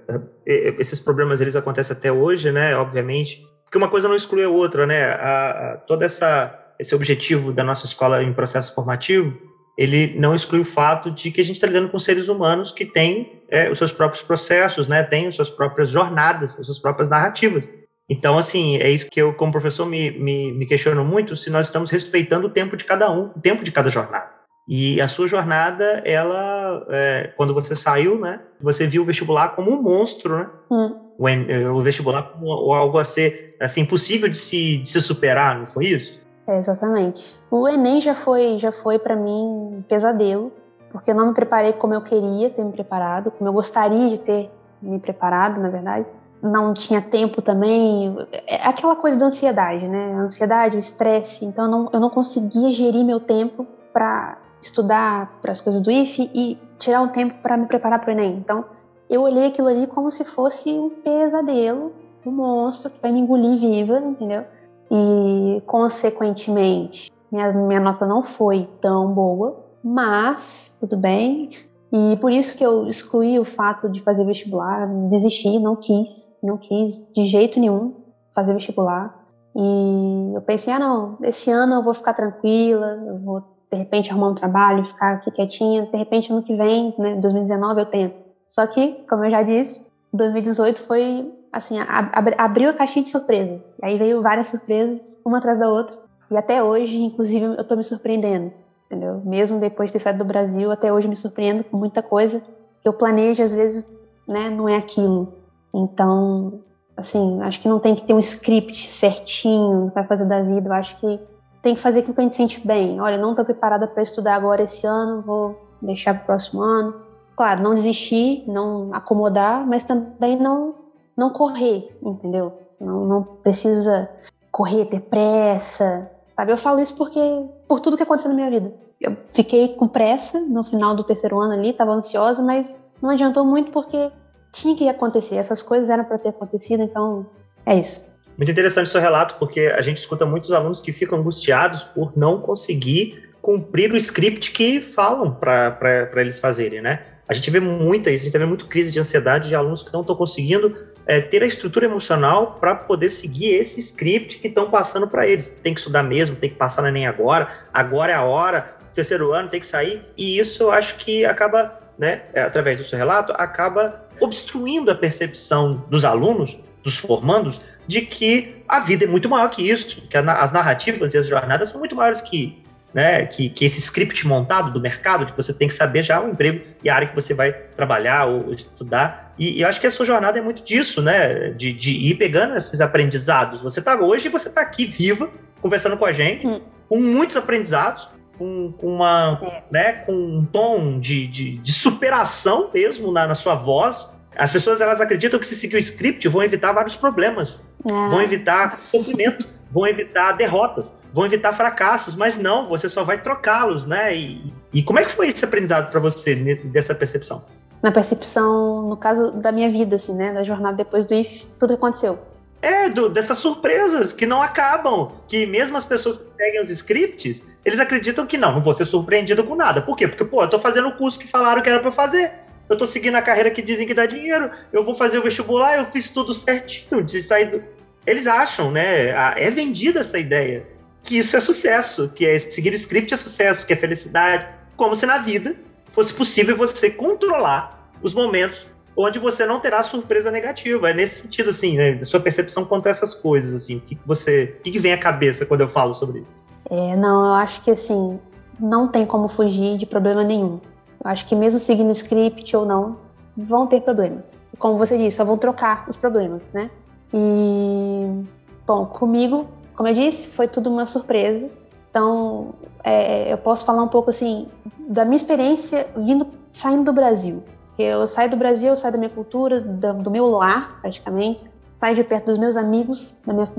[0.47, 2.75] é, esses problemas eles acontecem até hoje, né?
[2.75, 5.03] Obviamente, porque uma coisa não exclui a outra, né?
[5.03, 9.33] A, a, todo essa esse objetivo da nossa escola em processo formativo
[9.77, 12.85] ele não exclui o fato de que a gente está lidando com seres humanos que
[12.85, 17.09] têm é, os seus próprios processos, né, têm as suas próprias jornadas, as suas próprias
[17.09, 17.67] narrativas.
[18.09, 21.65] Então, assim, é isso que eu, como professor, me, me, me questiono muito se nós
[21.65, 24.35] estamos respeitando o tempo de cada um, o tempo de cada jornada.
[24.67, 29.71] E a sua jornada, ela, é, quando você saiu, né, você viu o vestibular como
[29.71, 30.49] um monstro, né?
[30.71, 30.95] Hum.
[31.17, 35.57] O, é, o, vestibular como algo a ser assim, impossível de se, de se superar,
[35.57, 36.19] não foi isso?
[36.47, 37.35] É, exatamente.
[37.49, 40.51] O Enem já foi, já foi para mim um pesadelo,
[40.91, 44.17] porque eu não me preparei como eu queria ter me preparado, como eu gostaria de
[44.19, 44.49] ter
[44.81, 46.05] me preparado, na verdade.
[46.45, 48.15] Não tinha tempo também.
[48.47, 50.13] É aquela coisa da ansiedade, né?
[50.15, 51.45] A ansiedade, o estresse.
[51.45, 55.91] Então eu não, eu não conseguia gerir meu tempo para estudar para as coisas do
[55.91, 58.37] IFE e tirar um tempo para me preparar para o Enem.
[58.37, 58.65] Então
[59.09, 61.93] eu olhei aquilo ali como se fosse um pesadelo,
[62.25, 64.45] um monstro que vai me engolir viva, entendeu?
[64.91, 71.49] e, consequentemente, minha, minha nota não foi tão boa, mas tudo bem.
[71.91, 76.57] E por isso que eu excluí o fato de fazer vestibular, desisti, não quis, não
[76.57, 77.93] quis de jeito nenhum
[78.33, 79.13] fazer vestibular.
[79.55, 84.11] E eu pensei, ah, não, esse ano eu vou ficar tranquila, eu vou de repente
[84.11, 88.15] arrumar um trabalho, ficar aqui quietinha, de repente ano que vem, né, 2019 eu tento.
[88.47, 89.81] Só que, como eu já disse,
[90.13, 93.63] 2018 foi assim, ab abriu a caixinha de surpresa.
[93.81, 95.97] E aí veio várias surpresas, uma atrás da outra.
[96.29, 98.51] E até hoje, inclusive, eu tô me surpreendendo,
[98.85, 99.21] entendeu?
[99.23, 102.41] Mesmo depois de ter saído do Brasil, até hoje me surpreendo com muita coisa
[102.85, 103.85] eu planejo, às vezes,
[104.27, 105.33] né, não é aquilo.
[105.75, 106.61] Então,
[106.95, 110.69] assim, acho que não tem que ter um script certinho para fazer da vida.
[110.69, 111.19] Eu acho que
[111.61, 113.01] tem que fazer aquilo que a gente sente bem.
[113.01, 116.95] Olha, não estou preparada para estudar agora esse ano, vou deixar para o próximo ano.
[117.35, 120.75] Claro, não desistir, não acomodar, mas também não
[121.17, 122.53] não correr, entendeu?
[122.79, 124.09] Não, não precisa
[124.51, 126.51] correr, ter pressa, sabe?
[126.51, 127.19] Eu falo isso porque
[127.67, 128.73] por tudo que aconteceu na minha vida.
[128.99, 133.45] Eu fiquei com pressa no final do terceiro ano ali, estava ansiosa, mas não adiantou
[133.45, 134.11] muito porque
[134.55, 135.35] tinha que acontecer.
[135.35, 137.25] Essas coisas eram para ter acontecido, então
[137.65, 138.03] é isso.
[138.37, 142.41] Muito interessante seu relato, porque a gente escuta muitos alunos que ficam angustiados por não
[142.41, 147.01] conseguir cumprir o script que falam para eles fazerem, né?
[147.27, 149.91] A gente vê muita isso, a gente vê muito crise de ansiedade de alunos que
[149.91, 150.75] não estão conseguindo
[151.07, 155.49] é, ter a estrutura emocional para poder seguir esse script que estão passando para eles.
[155.63, 159.33] Tem que estudar mesmo, tem que passar na nem agora, agora é a hora, terceiro
[159.33, 162.97] ano tem que sair, e isso eu acho que acaba, né, é, através do seu
[162.97, 169.29] relato, acaba obstruindo a percepção dos alunos, dos formandos, de que a vida é muito
[169.29, 172.63] maior que isso, que as narrativas e as jornadas são muito maiores que
[172.95, 176.21] né, que, que esse script montado do mercado, de que você tem que saber já
[176.21, 179.33] o emprego e a área que você vai trabalhar ou estudar.
[179.37, 182.15] E, e eu acho que a sua jornada é muito disso, né, de, de ir
[182.15, 183.61] pegando esses aprendizados.
[183.61, 185.29] Você está hoje, você está aqui viva,
[185.61, 186.61] conversando com a gente, hum.
[186.87, 189.63] com muitos aprendizados, com, com uma, é.
[189.71, 194.07] né, com um tom de, de, de superação mesmo na, na, sua voz.
[194.37, 197.89] As pessoas elas acreditam que se seguir o script vão evitar vários problemas, é.
[197.89, 203.85] vão evitar sofrimento, vão evitar derrotas vão evitar fracassos, mas não, você só vai trocá-los,
[203.85, 204.13] né?
[204.13, 207.41] E, e como é que foi esse aprendizado para você dessa percepção?
[207.81, 210.33] Na percepção, no caso da minha vida, assim, né?
[210.33, 212.19] Da jornada depois do IF, tudo aconteceu.
[212.65, 217.43] É, do, dessas surpresas que não acabam, que mesmo as pessoas que seguem os scripts,
[217.63, 219.83] eles acreditam que não, não vou ser surpreendido com nada.
[219.83, 220.07] Por quê?
[220.07, 222.31] Porque, pô, eu tô fazendo o curso que falaram que era para fazer.
[222.67, 224.49] Eu tô seguindo a carreira que dizem que dá dinheiro.
[224.73, 227.63] Eu vou fazer o vestibular, eu fiz tudo certinho de sair do...
[228.07, 229.09] Eles acham, né?
[229.39, 230.65] É vendida essa ideia
[231.03, 234.95] que isso é sucesso, que é seguir o script é sucesso, que é felicidade, como
[234.95, 235.55] se na vida
[235.91, 240.89] fosse possível você controlar os momentos onde você não terá surpresa negativa.
[240.89, 244.55] É nesse sentido, assim, né, sua percepção quanto a essas coisas, assim, o que, você,
[244.59, 246.29] o que, que vem à cabeça quando eu falo sobre isso?
[246.69, 248.19] É, não, eu acho que assim,
[248.59, 250.59] não tem como fugir de problema nenhum.
[251.03, 252.97] Eu acho que mesmo seguindo o script ou não,
[253.37, 254.41] vão ter problemas.
[254.57, 256.69] Como você disse, só vão trocar os problemas, né?
[257.13, 258.23] E,
[258.65, 261.49] bom, comigo como eu disse, foi tudo uma surpresa.
[261.89, 264.47] Então, é, eu posso falar um pouco assim
[264.87, 267.43] da minha experiência vindo, saindo do Brasil.
[267.77, 271.43] Eu saio do Brasil, saio da minha cultura, do meu lar, praticamente.
[271.73, 273.49] Saio de perto dos meus amigos, da minha,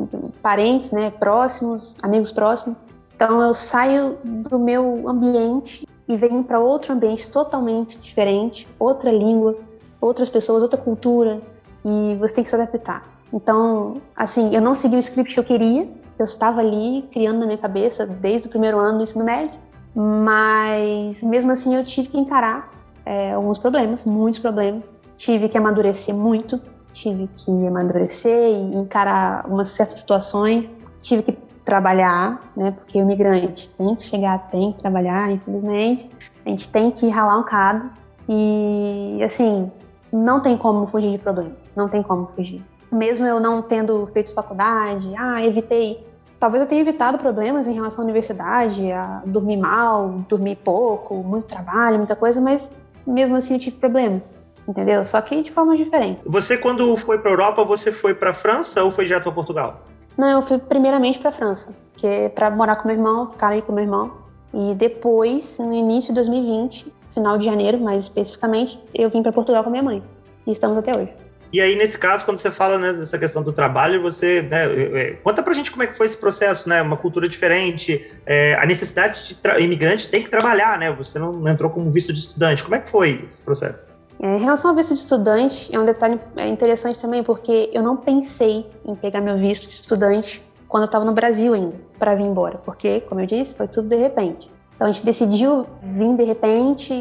[0.40, 2.79] parentes, né, próximos, amigos próximos.
[3.14, 9.59] Então, eu saio do meu ambiente e venho para outro ambiente totalmente diferente, outra língua,
[10.00, 11.42] outras pessoas, outra cultura,
[11.85, 13.05] e você tem que se adaptar.
[13.33, 17.46] Então, assim, eu não segui o script que eu queria, eu estava ali criando na
[17.46, 19.59] minha cabeça desde o primeiro ano do ensino médio,
[19.94, 22.76] mas mesmo assim eu tive que encarar
[23.07, 24.83] é, alguns problemas, muitos problemas.
[25.16, 26.61] Tive que amadurecer muito,
[26.92, 30.71] tive que amadurecer e encarar algumas certas situações.
[31.01, 31.33] Tive que
[31.64, 32.73] trabalhar, né?
[32.73, 36.11] Porque o imigrante tem que chegar, tem que trabalhar, infelizmente.
[36.45, 37.90] A gente tem que ralar um cado
[38.29, 39.71] e, assim,
[40.12, 44.33] não tem como fugir de problema, não tem como fugir mesmo eu não tendo feito
[44.33, 46.07] faculdade, ah, evitei.
[46.38, 51.47] Talvez eu tenha evitado problemas em relação à universidade, a dormir mal, dormir pouco, muito
[51.47, 52.71] trabalho, muita coisa, mas
[53.07, 54.35] mesmo assim eu tive problemas,
[54.66, 55.05] entendeu?
[55.05, 56.25] Só que de forma diferente.
[56.27, 59.83] Você, quando foi para Europa, você foi para França ou foi direto para Portugal?
[60.16, 63.62] Não, eu fui primeiramente para França, que é para morar com meu irmão, ficar aí
[63.62, 64.12] com meu irmão.
[64.53, 69.62] E depois, no início de 2020, final de janeiro, mais especificamente, eu vim para Portugal
[69.62, 70.03] com minha mãe.
[70.47, 71.26] E estamos até hoje.
[71.57, 75.01] E aí, nesse caso, quando você fala né, dessa questão do trabalho, você né, é,
[75.01, 76.83] é, conta pra gente como é que foi esse processo, né?
[76.83, 80.92] Uma cultura diferente, é, a necessidade de imigrante tem que trabalhar, né?
[80.92, 82.62] Você não entrou como visto de estudante.
[82.62, 83.83] Como é que foi esse processo?
[84.21, 87.97] É, em relação ao visto de estudante, é um detalhe interessante também, porque eu não
[87.97, 92.25] pensei em pegar meu visto de estudante quando eu estava no Brasil ainda, para vir
[92.25, 94.51] embora, porque, como eu disse, foi tudo de repente.
[94.75, 96.92] Então a gente decidiu vir de repente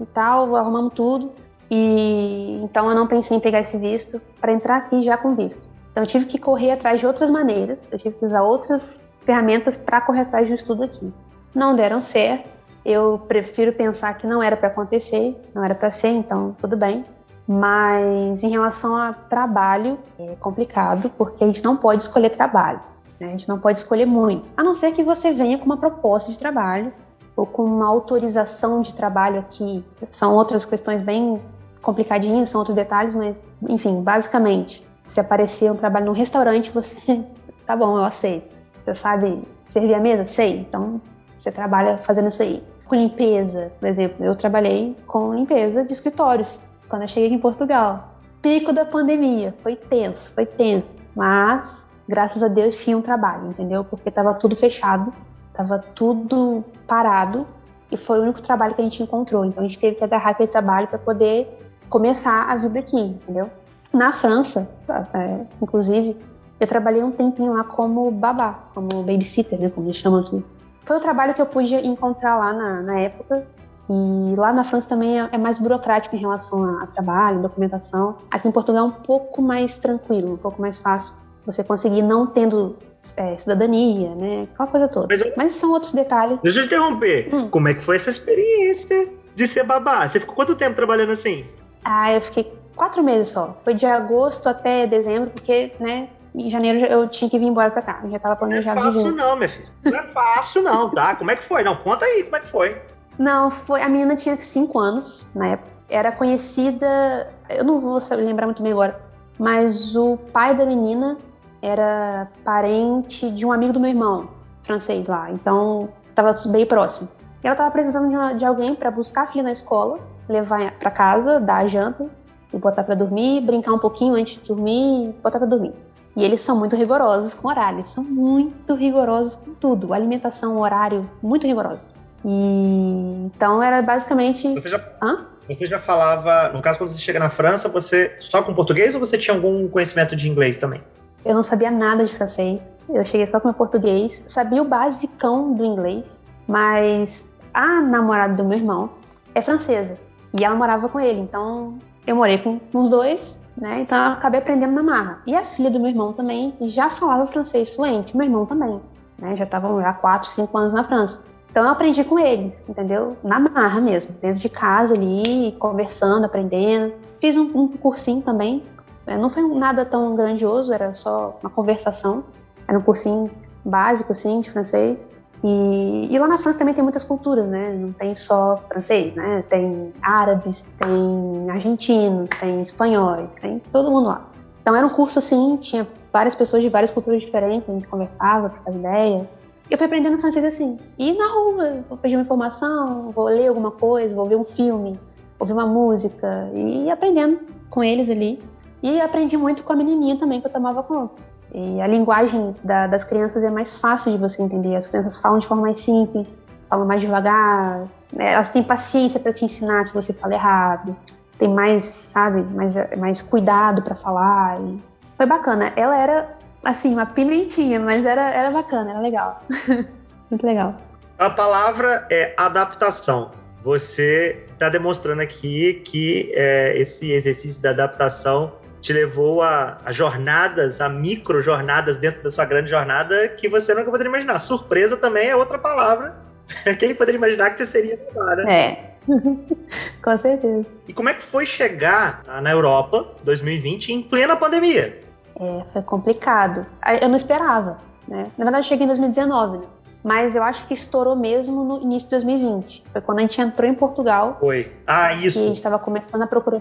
[0.00, 1.32] e tal, arrumamos tudo.
[1.70, 5.68] E então eu não pensei em pegar esse visto para entrar aqui já com visto.
[5.90, 9.76] Então eu tive que correr atrás de outras maneiras, eu tive que usar outras ferramentas
[9.76, 11.12] para correr atrás um estudo aqui.
[11.54, 12.48] Não deram certo.
[12.84, 17.04] Eu prefiro pensar que não era para acontecer, não era para ser, então tudo bem.
[17.48, 22.80] Mas em relação a trabalho, é complicado, porque a gente não pode escolher trabalho.
[23.18, 23.28] Né?
[23.28, 26.30] A gente não pode escolher muito, a não ser que você venha com uma proposta
[26.30, 26.92] de trabalho
[27.34, 29.84] ou com uma autorização de trabalho aqui.
[30.10, 31.40] São outras questões bem
[31.82, 37.24] complicadinhos, são outros detalhes, mas enfim, basicamente, se aparecer um trabalho num restaurante, você
[37.66, 38.54] tá bom, eu aceito.
[38.84, 40.26] Você sabe servir a mesa?
[40.26, 40.58] Sei.
[40.58, 41.00] Então
[41.38, 42.62] você trabalha fazendo isso aí.
[42.86, 47.40] Com limpeza, por exemplo, eu trabalhei com limpeza de escritórios quando eu cheguei aqui em
[47.40, 48.14] Portugal.
[48.40, 53.84] Pico da pandemia, foi tenso, foi tenso, mas graças a Deus tinha um trabalho, entendeu?
[53.84, 55.12] Porque tava tudo fechado,
[55.52, 57.44] tava tudo parado
[57.90, 59.44] e foi o único trabalho que a gente encontrou.
[59.44, 63.50] Então a gente teve que agarrar aquele trabalho para poder começar a vida aqui, entendeu?
[63.92, 64.68] Na França,
[65.14, 66.16] é, inclusive,
[66.60, 70.44] eu trabalhei um tempinho lá como babá, como babysitter, né, como eles chamam aqui.
[70.84, 73.44] Foi o trabalho que eu pude encontrar lá na, na época
[73.88, 78.16] E lá na França também é, é mais burocrático em relação a, a trabalho, documentação.
[78.32, 82.26] Aqui em Portugal é um pouco mais tranquilo, um pouco mais fácil você conseguir não
[82.26, 82.74] tendo
[83.16, 84.48] é, cidadania, né?
[84.52, 85.06] Aquela coisa toda.
[85.08, 86.38] Mas, eu- Mas são outros detalhes.
[86.42, 87.32] Deixa eu te interromper.
[87.32, 87.48] Hum.
[87.48, 90.04] Como é que foi essa experiência de ser babá?
[90.06, 91.44] Você ficou quanto tempo trabalhando assim?
[91.88, 93.56] Ah, eu fiquei quatro meses só.
[93.64, 97.80] Foi de agosto até dezembro, porque, né, em janeiro eu tinha que vir embora pra
[97.82, 98.00] cá.
[98.04, 99.68] Eu já tava Não é planejado fácil não, minha filha.
[99.84, 101.14] Não é fácil não, tá?
[101.16, 101.62] Como é que foi?
[101.62, 102.82] Não, conta aí como é que foi.
[103.18, 103.80] Não, foi.
[103.82, 105.70] A menina tinha cinco anos na época.
[105.88, 107.32] Era conhecida.
[107.48, 109.00] Eu não vou lembrar muito bem agora.
[109.38, 111.16] Mas o pai da menina
[111.62, 114.28] era parente de um amigo do meu irmão,
[114.62, 115.30] francês lá.
[115.30, 117.08] Então, tava bem próximo.
[117.42, 120.72] E ela tava precisando de, uma- de alguém pra buscar a filha na escola, levar
[120.78, 122.06] pra casa, dar a janta
[122.52, 125.72] e botar pra dormir, brincar um pouquinho antes de dormir e botar pra dormir.
[126.16, 129.92] E eles são muito rigorosos com horários, são muito rigorosos com tudo.
[129.92, 131.82] Alimentação, horário, muito rigoroso.
[132.24, 134.52] E então era basicamente.
[134.54, 135.26] Você já, Hã?
[135.46, 139.00] você já falava, no caso quando você chega na França, você só com português ou
[139.00, 140.82] você tinha algum conhecimento de inglês também?
[141.24, 142.60] Eu não sabia nada de francês.
[142.88, 144.24] Eu cheguei só com meu português.
[144.26, 148.90] Sabia o basicão do inglês, mas a namorada do meu irmão
[149.34, 149.98] é francesa.
[150.38, 151.20] E ela morava com ele.
[151.20, 153.80] Então eu morei com os dois, né?
[153.80, 155.22] Então eu acabei aprendendo na marra.
[155.26, 158.16] E a filha do meu irmão também já falava francês fluente.
[158.16, 158.80] Meu irmão também.
[159.18, 159.36] Né?
[159.36, 161.22] Já estavam já 4, 5 anos na França.
[161.50, 163.16] Então eu aprendi com eles, entendeu?
[163.24, 166.92] Na marra mesmo, dentro de casa ali, conversando, aprendendo.
[167.18, 168.62] Fiz um, um cursinho também
[169.06, 172.24] é, Não foi nada tão grandioso, era só uma conversação.
[172.66, 173.30] Era um cursinho
[173.64, 175.08] básico, assim, de francês.
[175.44, 177.72] E, e lá na França também tem muitas culturas, né?
[177.74, 179.44] Não tem só francês, né?
[179.48, 184.28] Tem árabes, tem argentinos, tem espanhóis, tem todo mundo lá.
[184.62, 188.48] Então era um curso assim, tinha várias pessoas de várias culturas diferentes, a gente conversava,
[188.48, 189.28] trocava ideia.
[189.68, 190.78] E eu fui aprendendo francês assim.
[190.98, 194.98] E na rua, vou pedir uma informação, vou ler alguma coisa, vou ver um filme,
[195.38, 198.42] ouvir uma música e aprendendo com eles ali.
[198.82, 201.14] E aprendi muito com a menininha também que eu tomava conta.
[201.54, 204.76] E a linguagem da- das crianças é mais fácil de você entender.
[204.76, 207.86] As crianças falam de forma mais simples, falam mais devagar.
[208.12, 208.32] né?
[208.34, 210.96] Elas têm paciência para te ensinar se você fala errado.
[211.38, 214.60] Tem mais, sabe, mais, mais cuidado para falar.
[214.62, 214.80] E
[215.16, 215.72] foi bacana.
[215.76, 216.28] Ela era,
[216.64, 219.42] assim, uma pimentinha, mas era, era bacana, era legal.
[220.30, 220.74] muito legal.
[221.18, 223.30] A palavra é adaptação.
[223.64, 228.52] Você está demonstrando aqui que é, esse exercício da adaptação
[228.86, 233.74] te levou a, a jornadas, a micro jornadas dentro da sua grande jornada que você
[233.74, 234.38] nunca poderia imaginar.
[234.38, 236.14] Surpresa também é outra palavra.
[236.78, 238.52] Quem poderia imaginar que você seria babá, né?
[238.52, 238.96] É.
[240.00, 240.64] Com certeza.
[240.86, 245.00] E como é que foi chegar na Europa 2020 em plena pandemia?
[245.40, 246.64] É, foi complicado.
[247.02, 248.30] Eu não esperava, né?
[248.38, 249.66] Na verdade, eu cheguei em 2019, né?
[250.04, 252.84] Mas eu acho que estourou mesmo no início de 2020.
[252.92, 254.72] Foi quando a gente entrou em Portugal Foi.
[254.86, 256.60] Ah, e a isso, gente estava começando a procurar,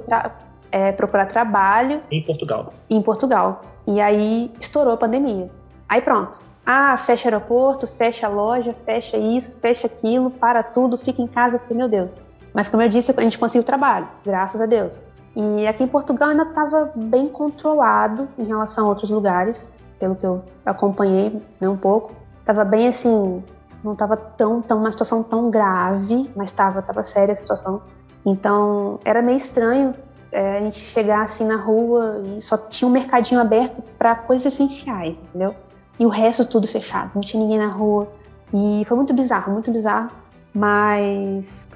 [0.75, 2.73] é, procurar trabalho em Portugal.
[2.89, 3.61] em Portugal.
[3.87, 5.49] E aí estourou a pandemia.
[5.87, 6.33] Aí pronto.
[6.65, 11.73] Ah, fecha aeroporto, fecha loja, fecha isso, fecha aquilo, para tudo, fica em casa, porque,
[11.73, 12.09] meu Deus.
[12.53, 15.01] Mas como eu disse, a gente conseguiu trabalho, graças a Deus.
[15.33, 20.25] E aqui em Portugal ainda estava bem controlado em relação a outros lugares, pelo que
[20.25, 22.11] eu acompanhei né, um pouco.
[22.41, 23.41] Estava bem assim,
[23.81, 27.81] não estava tão, tão uma situação tão grave, mas estava tava séria a situação.
[28.25, 29.93] Então era meio estranho
[30.35, 34.45] é, a gente chegar assim na rua e só tinha um mercadinho aberto para coisas
[34.45, 35.55] essenciais, entendeu?
[35.97, 38.09] E o resto tudo fechado, não tinha ninguém na rua.
[38.53, 40.11] E foi muito bizarro, muito bizarro.
[40.53, 41.69] Mas,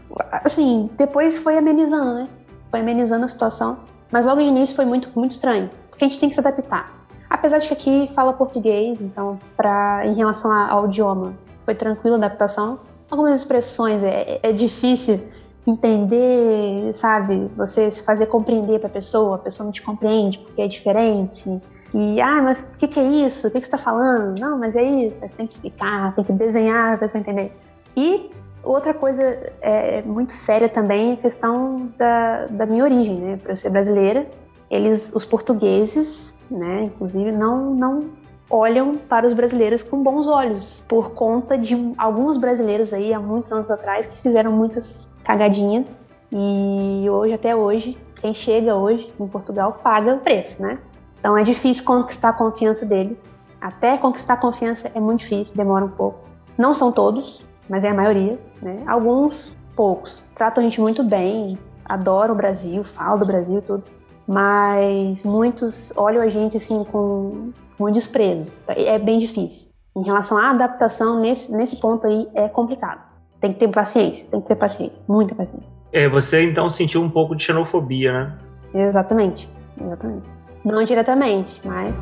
[0.43, 2.29] assim, depois foi amenizando, né?
[2.69, 3.77] Foi amenizando a situação.
[4.11, 6.91] Mas logo de início foi muito, muito estranho, porque a gente tem que se adaptar.
[7.29, 12.17] Apesar de que aqui fala português, então, pra, em relação ao idioma, foi tranquila a
[12.17, 12.79] adaptação.
[13.09, 15.23] Algumas expressões é, é difícil
[15.69, 17.49] entender, sabe?
[17.55, 21.61] Você se fazer compreender para a pessoa, a pessoa não te compreende porque é diferente.
[21.93, 23.47] E, ah, mas o que, que é isso?
[23.47, 24.39] O que, que você está falando?
[24.39, 25.15] Não, mas é isso.
[25.35, 27.51] Tem que explicar, tem que desenhar para a pessoa entender.
[27.95, 28.31] E
[28.63, 29.23] outra coisa
[29.61, 33.37] é, muito séria também é a questão da, da minha origem, né?
[33.37, 34.27] Para eu ser brasileira,
[34.69, 38.09] eles, os portugueses, né, inclusive, não, não
[38.49, 43.51] olham para os brasileiros com bons olhos, por conta de alguns brasileiros aí, há muitos
[43.51, 45.85] anos atrás, que fizeram muitas cagadinhas.
[46.31, 50.77] E hoje, até hoje, quem chega hoje em Portugal paga o preço, né?
[51.19, 53.29] Então é difícil conquistar a confiança deles.
[53.61, 56.19] Até conquistar a confiança é muito difícil, demora um pouco.
[56.57, 58.83] Não são todos, mas é a maioria, né?
[58.87, 63.83] Alguns, poucos, tratam a gente muito bem, adoram o Brasil, falam do Brasil tudo.
[64.27, 68.51] Mas muitos olham a gente assim com muito desprezo.
[68.67, 69.69] É bem difícil.
[69.95, 73.01] Em relação à adaptação, nesse, nesse ponto aí, é complicado.
[73.39, 75.67] Tem que ter paciência, tem que ter paciência, muita paciência.
[75.91, 78.37] É, você então sentiu um pouco de xenofobia, né?
[78.73, 79.49] Exatamente,
[79.81, 80.29] exatamente.
[80.63, 81.95] Não diretamente, mas.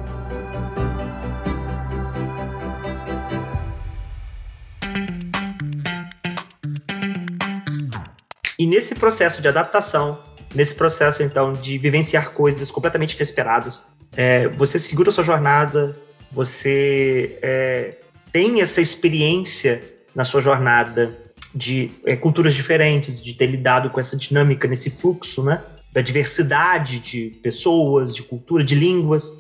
[8.60, 10.18] E nesse processo de adaptação,
[10.56, 13.82] nesse processo então de vivenciar coisas completamente inesperadas,
[14.18, 15.96] é, você segura a sua jornada,
[16.32, 17.96] você é,
[18.34, 19.80] tem essa experiência
[20.16, 21.16] na sua jornada
[21.54, 25.62] de é, culturas diferentes, de ter lidado com essa dinâmica nesse fluxo, né?
[25.94, 29.32] Da diversidade de pessoas, de cultura, de línguas.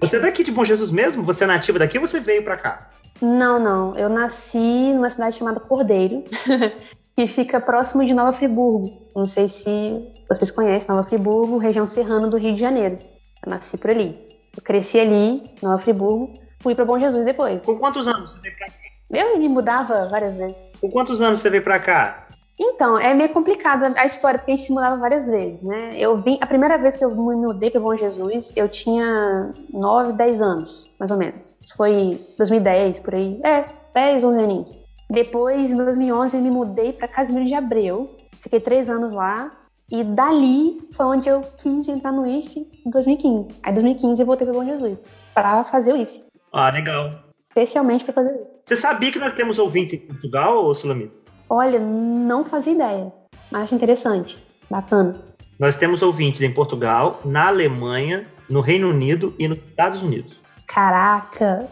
[0.00, 1.24] Você é daqui de Bom Jesus mesmo?
[1.24, 2.90] Você é nativa daqui ou você veio para cá?
[3.20, 3.96] Não, não.
[3.96, 6.22] Eu nasci numa cidade chamada Cordeiro,
[7.16, 9.10] que fica próximo de Nova Friburgo.
[9.16, 12.98] Não sei se vocês conhecem Nova Friburgo, região serrana do Rio de Janeiro.
[13.44, 14.18] Eu nasci por ali.
[14.56, 17.60] Eu cresci ali, Nova Friburgo, fui para Bom Jesus depois.
[17.62, 18.72] Com quantos anos você veio pra cá?
[19.10, 20.56] Eu me mudava várias vezes.
[20.80, 22.26] Com quantos anos você veio para cá?
[22.58, 25.90] Então, é meio complicada a história, porque a gente se mudava várias vezes, né?
[25.94, 30.14] Eu vim, a primeira vez que eu me mudei para Bom Jesus, eu tinha 9,
[30.14, 31.54] 10 anos, mais ou menos.
[31.60, 33.38] Isso foi 2010, por aí.
[33.44, 34.86] É, 10, 11 aninhos.
[35.10, 38.16] Depois, em 2011, eu me mudei para Casimiro de Abreu.
[38.40, 39.50] Fiquei três anos lá.
[39.90, 43.54] E dali foi onde eu quis entrar no IFE em 2015.
[43.62, 44.98] Aí, em 2015, eu voltei para Bom Jesus
[45.32, 46.24] para fazer o IFE.
[46.52, 47.10] Ah, legal.
[47.44, 48.46] Especialmente para fazer o IFE.
[48.66, 51.14] Você sabia que nós temos ouvintes em Portugal, ou Sulamita?
[51.48, 53.12] Olha, não fazia ideia.
[53.50, 54.36] Mas acho interessante.
[54.68, 55.14] Bacana.
[55.56, 60.40] Nós temos ouvintes em Portugal, na Alemanha, no Reino Unido e nos Estados Unidos.
[60.66, 61.68] Caraca.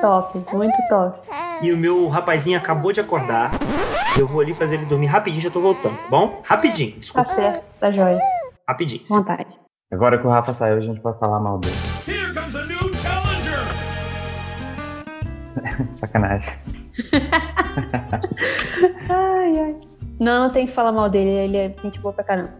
[0.00, 1.18] Top, muito top.
[1.62, 3.50] E o meu rapazinho acabou de acordar.
[4.18, 6.40] Eu vou ali fazer ele dormir rapidinho, já tô voltando, tá bom?
[6.44, 7.28] Rapidinho, Tá desculpa.
[7.30, 8.18] certo, tá jóia.
[8.68, 9.02] Rapidinho.
[9.08, 9.58] Vontade.
[9.92, 11.74] Agora que o Rafa saiu, a gente pode falar mal dele.
[15.94, 16.52] Sacanagem.
[19.08, 19.76] Ai, ai.
[20.18, 22.52] Não, não tem que falar mal dele, ele é gente boa pra caramba.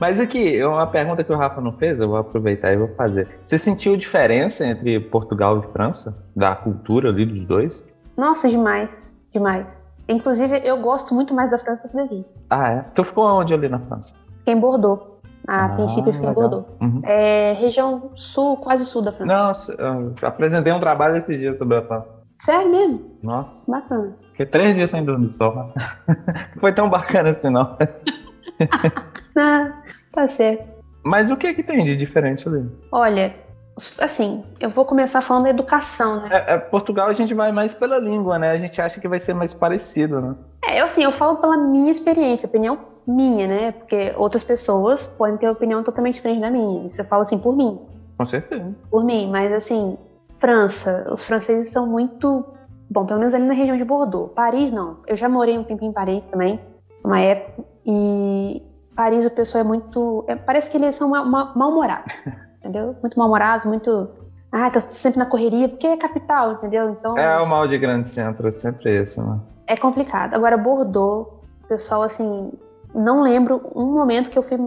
[0.00, 3.28] Mas aqui, uma pergunta que o Rafa não fez, eu vou aproveitar e vou fazer.
[3.44, 6.16] Você sentiu diferença entre Portugal e França?
[6.34, 7.84] Da cultura ali dos dois?
[8.16, 9.84] Nossa, demais, demais.
[10.08, 12.24] Inclusive, eu gosto muito mais da França do que daqui.
[12.50, 12.84] Ah, é?
[12.94, 14.12] Tu ficou onde ali na França?
[14.40, 15.14] Fiquei em Bordeaux.
[15.46, 16.48] A Ah, princípio, eu fiquei em legal.
[16.50, 16.76] Bordeaux.
[16.80, 17.00] Uhum.
[17.04, 19.74] É região sul, quase sul da França.
[19.78, 22.06] Não, apresentei um trabalho esses dias sobre a França.
[22.40, 23.18] Sério mesmo?
[23.22, 24.16] Nossa, Bacana.
[24.32, 25.54] fiquei três dias sem dormir só.
[25.54, 25.72] Não
[26.60, 27.76] foi tão bacana assim, não.
[29.36, 29.82] Ah,
[30.12, 30.74] tá certo.
[31.04, 32.66] Mas o que é que tem de diferente ali?
[32.90, 33.34] Olha,
[33.98, 36.28] assim, eu vou começar falando da educação, né?
[36.30, 38.50] É, é, Portugal a gente vai mais pela língua, né?
[38.50, 40.34] A gente acha que vai ser mais parecido, né?
[40.64, 43.72] É, eu assim, eu falo pela minha experiência, opinião minha, né?
[43.72, 46.86] Porque outras pessoas podem ter opinião totalmente diferente da minha.
[46.86, 47.78] Isso eu falo assim por mim.
[48.16, 48.74] Com certeza.
[48.90, 49.98] por mim, mas assim,
[50.38, 52.44] França, os franceses são muito.
[52.90, 54.32] Bom, pelo menos ali na região de Bordeaux.
[54.34, 54.98] Paris, não.
[55.06, 56.60] Eu já morei um tempinho em Paris também,
[57.02, 58.62] uma época, e
[58.94, 60.24] Paris o pessoal é muito.
[60.28, 62.12] é, parece que eles são ma- ma- mal-humorados,
[62.60, 62.96] entendeu?
[63.02, 64.08] Muito mal-humorados, muito.
[64.52, 66.90] Ah, tá sempre na correria, porque é capital, entendeu?
[66.90, 69.38] Então É o mal de grande centro, é sempre esse, né?
[69.66, 70.34] é complicado.
[70.34, 71.26] Agora, Bordeaux,
[71.64, 72.52] o pessoal, assim,
[72.94, 74.58] não lembro um momento que eu fui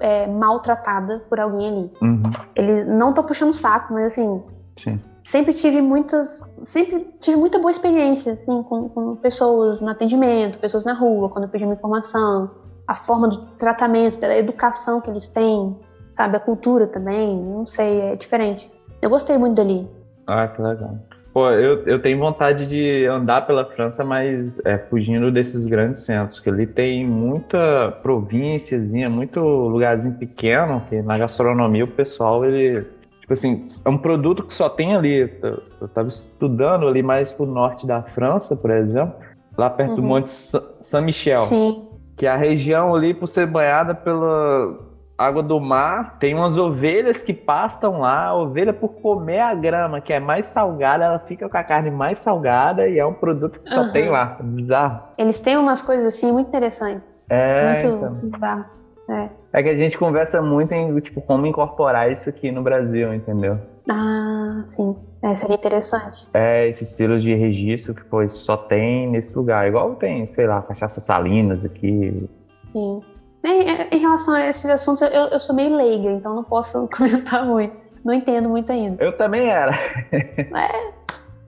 [0.00, 1.92] é, maltratada por alguém ali.
[2.02, 2.22] Uhum,
[2.56, 4.42] Eles não tô puxando saco, mas assim,
[4.82, 5.00] sim.
[5.22, 10.84] sempre tive muitas sempre tive muita boa experiência assim com, com pessoas no atendimento pessoas
[10.84, 12.50] na rua quando eu pedi uma informação
[12.86, 15.76] a forma do tratamento da educação que eles têm
[16.12, 18.70] sabe a cultura também não sei é diferente
[19.02, 19.86] eu gostei muito dali
[20.26, 20.96] Ah, que legal.
[21.32, 26.40] Pô, eu, eu tenho vontade de andar pela França, mas é, fugindo desses grandes centros,
[26.40, 32.86] que ali tem muita provínciazinha, muito lugarzinho pequeno, que na gastronomia o pessoal, ele,
[33.20, 35.30] tipo assim, é um produto que só tem ali.
[35.42, 39.14] Eu- Eu tava estudando ali mais pro norte da França, por exemplo,
[39.58, 40.08] lá perto do Uhum.
[40.08, 41.40] Monte Sa- Saint-Michel.
[41.40, 41.85] sim
[42.16, 44.78] que a região ali, por ser banhada pela
[45.18, 48.26] água do mar, tem umas ovelhas que pastam lá.
[48.26, 51.90] A ovelha, por comer a grama, que é mais salgada, ela fica com a carne
[51.90, 53.92] mais salgada e é um produto que só Aham.
[53.92, 54.36] tem lá.
[54.40, 55.00] Bizarro.
[55.18, 58.14] eles têm umas coisas assim muito interessantes É, muito então.
[58.14, 58.64] bizarro.
[59.10, 59.28] é.
[59.52, 63.58] é que a gente conversa muito em tipo, como incorporar isso aqui no Brasil, entendeu?
[63.90, 69.08] Ah sim é, seria interessante É esse estilo de registro que pô, isso só tem
[69.08, 69.66] nesse lugar.
[69.66, 72.28] Igual tem, sei lá, cachaça salinas aqui.
[72.72, 73.00] sim
[73.44, 73.60] em,
[73.96, 77.74] em relação a esses assuntos eu, eu sou meio leiga então não posso comentar muito
[78.04, 79.72] não entendo muito ainda Eu também era.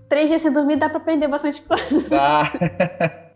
[0.08, 2.50] três dias sem dormir dá pra aprender bastante coisa Ah.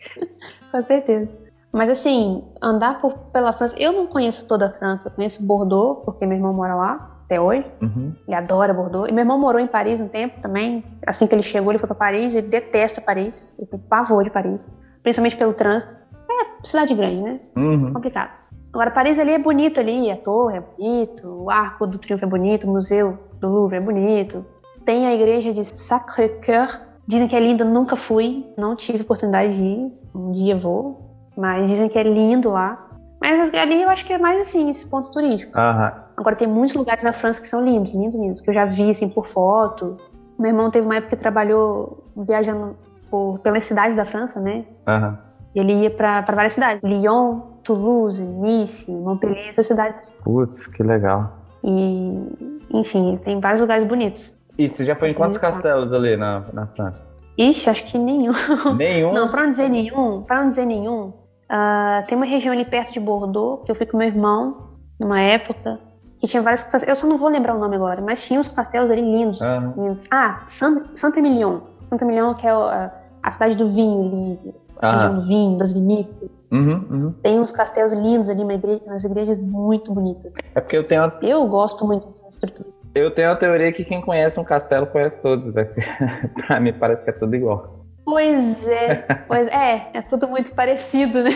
[0.72, 1.28] Com certeza.
[1.70, 3.76] Mas assim, andar por- pela França.
[3.78, 7.40] Eu não conheço toda a França, eu conheço Bordeaux, porque meu irmão mora lá até
[7.40, 7.64] hoje.
[7.80, 8.14] Uhum.
[8.26, 9.08] Ele adora Bordeaux.
[9.08, 10.84] E meu irmão morou em Paris um tempo também.
[11.06, 13.54] Assim que ele chegou, ele foi pra Paris, ele detesta Paris.
[13.58, 14.60] Ele tem pavor de Paris.
[15.02, 15.96] principalmente pelo trânsito.
[16.30, 17.40] É cidade grande, né?
[17.56, 17.92] Uhum.
[17.92, 18.30] Complicado.
[18.72, 22.28] Agora, Paris ali é bonito ali, a torre é bonito, o Arco do Triunfo é
[22.28, 24.46] bonito, o Museu do Louvre é bonito.
[24.86, 29.62] Tem a igreja de Sacré-Cœur, dizem que é linda, nunca fui, não tive oportunidade de
[29.62, 32.91] ir, um dia vou, mas dizem que é lindo lá.
[33.22, 35.56] Mas ali eu acho que é mais assim, esse ponto turístico.
[35.58, 35.92] Aham.
[36.16, 38.90] Agora tem muitos lugares na França que são lindos, lindos, lindos, que eu já vi
[38.90, 39.96] assim por foto.
[40.38, 42.76] Meu irmão teve uma época que trabalhou viajando
[43.10, 44.64] por, pelas cidades da França, né?
[44.86, 45.18] Aham.
[45.54, 49.98] E ele ia para várias cidades, Lyon, Toulouse, Nice, Montpellier, essas cidades.
[49.98, 50.14] assim.
[50.24, 51.30] Putz, que legal.
[51.62, 54.34] E, enfim, tem vários lugares bonitos.
[54.58, 57.04] E você já foi em Sim, quantos castelos ali na, na França?
[57.38, 58.32] Ixi, acho que nenhum.
[58.76, 59.12] Nenhum?
[59.14, 61.12] Não, pra não dizer nenhum, pra não dizer nenhum,
[61.54, 64.56] ah, tem uma região ali perto de Bordeaux, que eu fui com meu irmão,
[64.98, 65.78] numa época,
[66.18, 68.48] que tinha vários castelos, eu só não vou lembrar o nome agora, mas tinha uns
[68.48, 69.40] castelos ali lindos.
[69.40, 69.74] Aham.
[69.76, 70.04] lindos.
[70.10, 71.58] Ah, San- Santa-Emilion.
[71.90, 72.90] Santa-Emilion, que é a,
[73.22, 74.96] a cidade do vinho ali, a Aham.
[74.96, 76.30] região do vinho, das vinícolas.
[76.50, 77.14] Uhum, uhum.
[77.22, 80.32] Tem uns castelos lindos ali, uma igreja, umas igrejas muito bonitas.
[80.54, 82.68] É porque eu tenho, uma- Eu gosto muito dessa estrutura.
[82.94, 85.52] eu tenho a teoria que quem conhece um castelo conhece todos.
[85.54, 85.64] Né?
[86.46, 87.81] pra mim parece que é tudo igual.
[88.04, 88.96] Pois é,
[89.26, 91.30] pois é, é tudo muito parecido, né?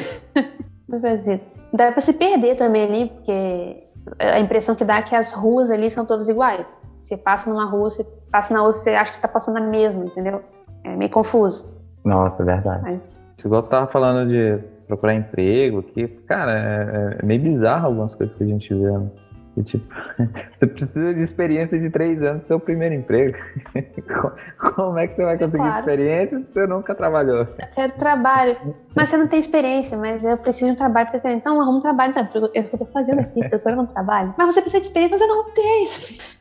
[0.89, 1.41] Muito parecido.
[1.73, 3.85] Dá pra se perder também ali, porque
[4.19, 6.67] a impressão que dá é que as ruas ali são todas iguais.
[7.01, 10.05] Você passa numa rua, você passa na outra, você acha que está passando na mesma,
[10.05, 10.43] entendeu?
[10.85, 11.77] É meio confuso.
[12.05, 12.83] Nossa, é verdade.
[12.83, 13.01] Mas
[13.45, 18.37] Igual você tava falando de procurar emprego aqui, cara, é, é meio bizarro algumas coisas
[18.37, 18.91] que a gente vê.
[18.91, 19.11] Né?
[19.57, 19.87] E, tipo,
[20.59, 23.37] você precisa de experiência de três anos do seu primeiro emprego.
[24.75, 25.79] Como é que você vai conseguir Claro.
[25.79, 27.39] experiência se você nunca trabalhou?
[27.41, 28.57] eu quero trabalho.
[28.95, 31.41] Mas você não tem experiência, mas eu preciso de um trabalho para experiência.
[31.41, 32.51] Então, arruma um trabalho, então.
[32.55, 34.35] É que eu tô fazendo aqui, procurando um trabalho.
[34.37, 35.89] Mas você precisa de experiência, você não tem.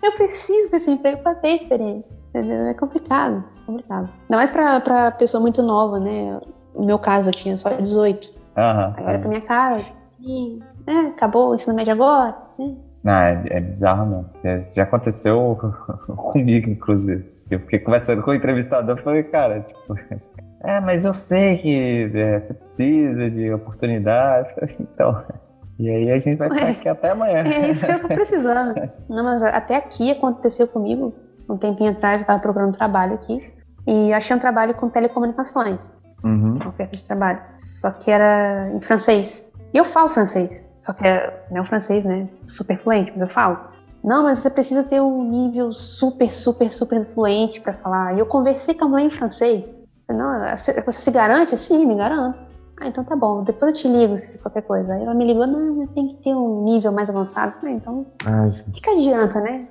[0.04, 2.10] Eu preciso desse emprego para ter experiência.
[2.30, 2.68] Entendeu?
[2.68, 4.10] É complicado, complicado.
[4.24, 6.38] Ainda mais pra, pra pessoa muito nova, né?
[6.76, 8.30] No meu caso, eu tinha só 18.
[8.58, 8.94] Aham.
[8.98, 9.86] Aí olha pra minha cara,
[10.20, 12.36] e, né, acabou o ensino médio agora.
[12.60, 12.76] Né?
[13.06, 14.26] Não, é, é bizarro, não.
[14.44, 15.58] É, Isso já aconteceu
[16.18, 17.24] comigo, inclusive.
[17.52, 19.96] Eu fiquei conversando com o entrevistador e falei, cara, tipo,
[20.66, 24.50] é, mas eu sei que é, você precisa de oportunidade.
[24.80, 25.24] Então,
[25.78, 27.44] e aí a gente vai ficar aqui até amanhã.
[27.44, 28.74] É isso que eu tô precisando.
[29.08, 31.14] Não, mas até aqui aconteceu comigo,
[31.48, 33.54] um tempinho atrás, eu tava procurando trabalho aqui.
[33.88, 36.56] E achei um trabalho com telecomunicações, Uhum.
[36.56, 37.40] uma oferta de trabalho.
[37.60, 39.48] Só que era em francês.
[39.72, 40.65] E eu falo francês.
[40.86, 42.28] Só que é, não é um francês, né?
[42.48, 43.58] Super fluente, mas eu falo.
[44.04, 48.14] Não, mas você precisa ter um nível super, super, super fluente pra falar.
[48.16, 49.66] E eu conversei com a mulher em francês.
[50.08, 51.58] Eu Não, você se garante?
[51.58, 52.38] Sim, me garanto.
[52.80, 54.94] Ah, então tá bom, depois eu te ligo se qualquer coisa.
[54.94, 57.56] Aí ela me ligou, não, mas tem que ter um nível mais avançado.
[57.60, 58.82] Falei, então, Ai, o gente.
[58.82, 59.68] que, adianta, né?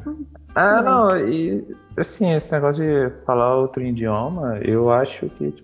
[0.57, 5.64] Ah, Tudo não, e assim, esse negócio de falar outro idioma, eu acho que, tipo,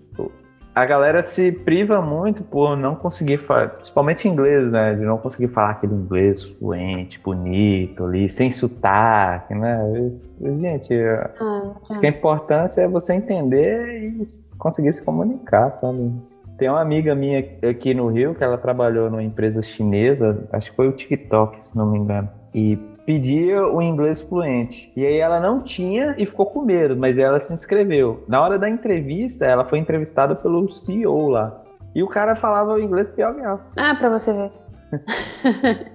[0.73, 4.95] a galera se priva muito por não conseguir falar, principalmente inglês, né?
[4.95, 10.11] De não conseguir falar aquele inglês fluente, bonito ali, sem sotaque, né?
[10.39, 14.23] Gente, acho que a importância é você entender e
[14.57, 16.13] conseguir se comunicar, sabe?
[16.57, 20.75] Tem uma amiga minha aqui no Rio que ela trabalhou numa empresa chinesa, acho que
[20.75, 22.77] foi o TikTok, se não me engano, e
[23.11, 24.89] pedia o inglês fluente.
[24.95, 28.23] E aí ela não tinha e ficou com medo, mas ela se inscreveu.
[28.25, 31.61] Na hora da entrevista, ela foi entrevistada pelo CEO lá.
[31.93, 33.59] E o cara falava o inglês pior que ela.
[33.77, 34.51] Ah, pra você ver.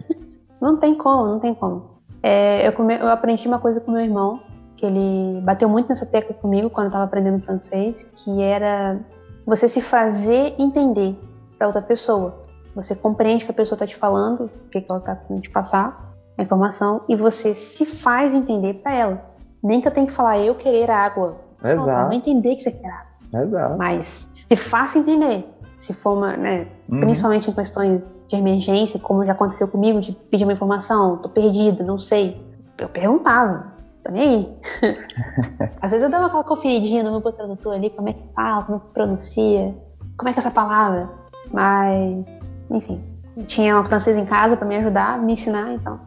[0.60, 1.96] não tem como, não tem como.
[2.22, 4.40] É, eu, come- eu aprendi uma coisa com meu irmão,
[4.76, 9.00] que ele bateu muito nessa tecla comigo quando eu tava aprendendo francês, que era
[9.46, 11.16] você se fazer entender
[11.56, 12.44] pra outra pessoa.
[12.74, 15.40] Você compreende o que a pessoa tá te falando, o que, que ela tá querendo
[15.42, 16.05] te passar,
[16.38, 19.24] a informação, e você se faz entender pra ela.
[19.62, 21.36] Nem que eu tenha que falar eu querer água.
[21.62, 23.42] Não, ela Exato, vai entender que você quer água.
[23.42, 23.78] exato.
[23.78, 25.48] Mas se faça entender.
[25.78, 27.00] Se for uma, né, Uhum.
[27.00, 31.84] principalmente em questões de emergência, como já aconteceu comigo, de pedir uma informação, tô perdida,
[31.84, 32.40] não sei.
[32.78, 33.72] Eu perguntava,
[34.04, 34.58] tô nem aí.
[35.80, 38.76] Às vezes eu dava aquela conferidinha no meu tradutor ali, como é que fala, como
[38.78, 39.74] é que pronuncia,
[40.16, 41.08] como é que é essa palavra.
[41.52, 42.26] Mas,
[42.70, 43.02] enfim,
[43.36, 46.00] eu tinha uma francesa em casa pra me ajudar, me ensinar, então.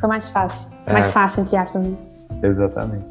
[0.00, 0.68] Foi mais fácil.
[0.86, 1.12] Mais É.
[1.12, 1.82] fácil, entre aspas.
[1.82, 1.96] Né?
[2.42, 3.06] Exatamente.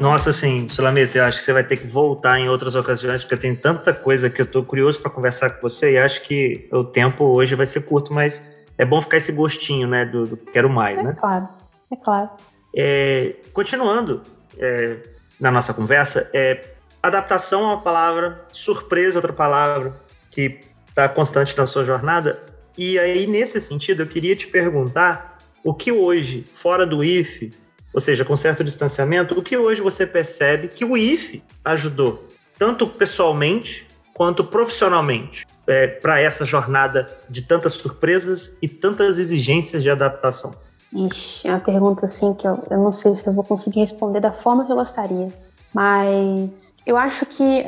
[0.00, 3.36] Nossa, assim, Sulamita, eu acho que você vai ter que voltar em outras ocasiões, porque
[3.36, 6.82] tem tanta coisa que eu tô curioso para conversar com você e acho que o
[6.82, 8.42] tempo hoje vai ser curto, mas
[8.76, 11.14] é bom ficar esse gostinho, né, do, do quero mais, É né?
[11.16, 11.48] claro,
[11.92, 12.30] é claro.
[12.76, 14.22] É, continuando
[14.58, 14.96] é,
[15.42, 16.68] na nossa conversa, é,
[17.02, 19.92] adaptação é uma palavra, surpresa outra palavra
[20.30, 22.40] que está constante na sua jornada.
[22.78, 27.50] E aí, nesse sentido, eu queria te perguntar o que hoje, fora do IFE,
[27.92, 32.86] ou seja, com certo distanciamento, o que hoje você percebe que o IFE ajudou, tanto
[32.86, 33.84] pessoalmente
[34.14, 40.52] quanto profissionalmente, é, para essa jornada de tantas surpresas e tantas exigências de adaptação?
[40.94, 44.20] Ixi, é uma pergunta assim que eu, eu não sei se eu vou conseguir responder
[44.20, 45.32] da forma que eu gostaria,
[45.72, 47.64] mas eu acho que,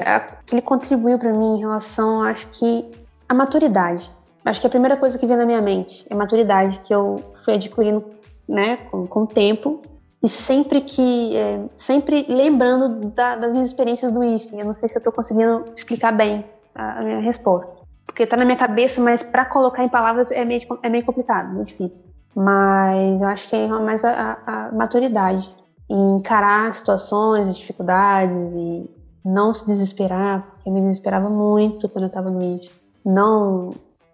[0.47, 2.91] que ele contribuiu para mim em relação, acho que
[3.29, 4.11] a maturidade.
[4.45, 7.16] Acho que a primeira coisa que vem na minha mente é a maturidade que eu
[7.45, 8.05] fui adquirindo,
[8.47, 9.81] né, com, com o tempo
[10.22, 14.59] e sempre que, é, sempre lembrando da, das minhas experiências do IFE.
[14.59, 16.45] Eu não sei se eu estou conseguindo explicar bem
[16.75, 17.72] a, a, minha resposta,
[18.05, 21.55] porque está na minha cabeça, mas para colocar em palavras é meio, é meio complicado,
[21.55, 22.05] muito difícil.
[22.35, 25.55] Mas eu acho que é mais a, a, maturidade
[25.89, 28.91] em encarar situações, dificuldades e
[29.24, 32.70] não se desesperar, porque eu me desesperava muito quando eu estava no IFE.
[33.05, 33.70] Não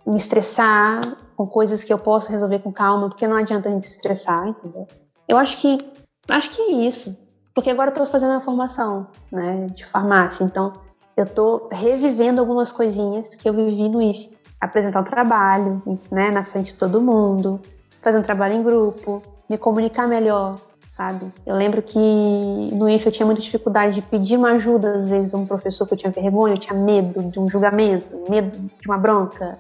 [0.07, 1.01] me estressar
[1.37, 4.49] com coisas que eu posso resolver com calma, porque não adianta a gente se estressar,
[4.49, 4.87] entendeu?
[5.27, 5.91] Eu acho que
[6.29, 7.17] acho que é isso.
[7.55, 10.73] Porque agora eu tô fazendo a formação, né, de farmácia, então
[11.17, 14.31] eu tô revivendo algumas coisinhas que eu vivi no IF.
[14.61, 17.61] Apresentar um trabalho, né, na frente de todo mundo,
[18.03, 20.57] fazer um trabalho em grupo, me comunicar melhor,
[20.89, 21.27] sabe?
[21.47, 25.35] Eu lembro que no IF eu tinha muita dificuldade de pedir uma ajuda, às vezes,
[25.35, 28.89] a um professor que eu tinha vergonha, eu tinha medo de um julgamento, medo de
[28.89, 29.57] uma bronca,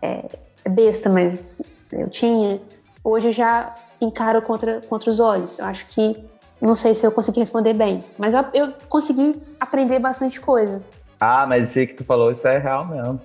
[0.00, 0.24] é,
[0.64, 1.46] é besta, mas
[1.92, 2.60] eu tinha.
[3.04, 5.58] Hoje eu já encaro contra, contra os olhos.
[5.58, 6.24] Eu acho que,
[6.60, 10.82] não sei se eu consegui responder bem, mas eu, eu consegui aprender bastante coisa.
[11.20, 13.20] Ah, mas isso que tu falou, isso é real mesmo.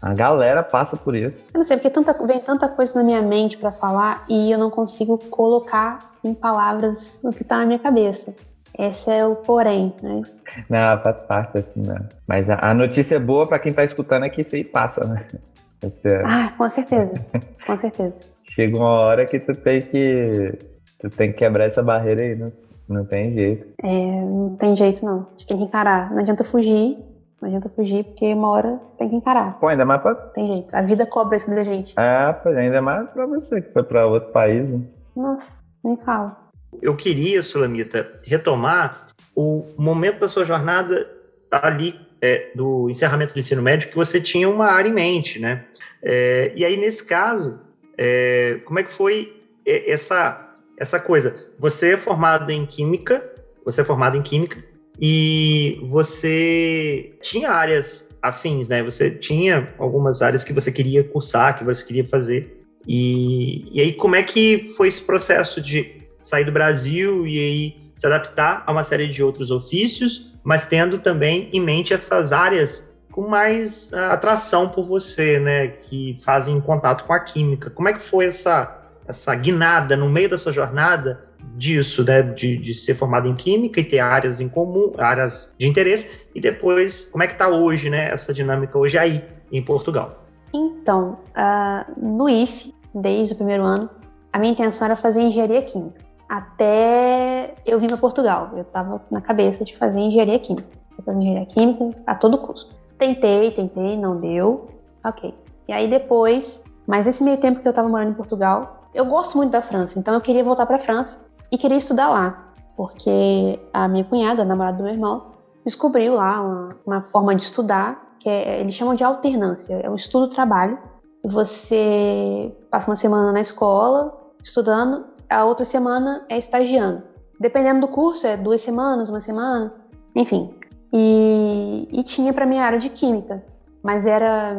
[0.00, 1.44] A galera passa por isso.
[1.52, 4.58] Eu não sei, porque tanta, vem tanta coisa na minha mente para falar e eu
[4.58, 8.34] não consigo colocar em palavras o que tá na minha cabeça.
[8.78, 10.22] Esse é o porém, né?
[10.68, 12.08] Não, faz parte assim, né?
[12.26, 15.26] Mas a, a notícia boa para quem tá escutando é que isso aí passa, né?
[15.82, 16.22] É...
[16.26, 17.14] Ah, com certeza,
[17.66, 18.14] com certeza.
[18.50, 20.58] Chega uma hora que tu tem que
[21.00, 22.52] tu tem que quebrar essa barreira aí, não,
[22.86, 23.66] não tem jeito.
[23.82, 25.20] É, não tem jeito não.
[25.20, 26.10] A gente tem que encarar.
[26.10, 26.98] Não adianta fugir,
[27.40, 29.58] não adianta fugir, porque uma hora tem que encarar.
[29.58, 30.14] Pô, ainda mais pra.
[30.14, 30.74] Tem jeito.
[30.74, 31.94] A vida cobra isso da gente.
[31.98, 34.68] É, pois ainda mais pra você que foi pra outro país.
[34.68, 34.80] Né?
[35.16, 36.36] Nossa, nem fala.
[36.80, 41.08] Eu queria, Sulamita, retomar o momento da sua jornada
[41.50, 45.64] ali é, do encerramento do ensino médio que você tinha uma área em mente, né?
[46.02, 47.58] É, e aí, nesse caso,
[47.96, 49.34] é, como é que foi
[49.66, 51.34] essa, essa coisa?
[51.58, 53.22] Você é formado em Química,
[53.64, 54.62] você é formado em Química,
[54.98, 58.82] e você tinha áreas afins, né?
[58.82, 62.64] Você tinha algumas áreas que você queria cursar, que você queria fazer.
[62.86, 67.76] E, e aí, como é que foi esse processo de sair do Brasil e aí
[67.96, 72.88] se adaptar a uma série de outros ofícios, mas tendo também em mente essas áreas
[73.12, 77.68] com mais uh, atração por você, né, que fazem contato com a química.
[77.68, 78.76] Como é que foi essa
[79.06, 83.80] essa guinada no meio da sua jornada disso, né, de, de ser formado em química
[83.80, 87.90] e ter áreas em comum, áreas de interesse, e depois como é que está hoje,
[87.90, 90.24] né, essa dinâmica hoje aí em Portugal?
[90.52, 93.88] Então, uh, no IF, desde o primeiro ano,
[94.32, 96.00] a minha intenção era fazer engenharia química.
[96.28, 100.68] Até eu vim para Portugal, eu estava na cabeça de fazer engenharia química,
[101.04, 102.74] fazer engenharia química a todo custo.
[102.98, 104.68] Tentei, tentei, não deu.
[105.04, 105.34] Ok.
[105.66, 109.36] E aí depois, mas esse meio tempo que eu estava morando em Portugal, eu gosto
[109.36, 111.20] muito da França, então eu queria voltar para a França
[111.50, 115.32] e queria estudar lá, porque a minha cunhada, a namorada do meu irmão,
[115.64, 119.96] descobriu lá uma, uma forma de estudar que é, eles chamam de alternância, é o
[119.96, 120.78] estudo-trabalho.
[121.24, 127.02] Você passa uma semana na escola estudando, a outra semana é estagiando.
[127.40, 129.72] Dependendo do curso, é duas semanas, uma semana,
[130.14, 130.54] enfim.
[130.92, 133.42] E, e tinha para minha área de química,
[133.82, 134.54] mas era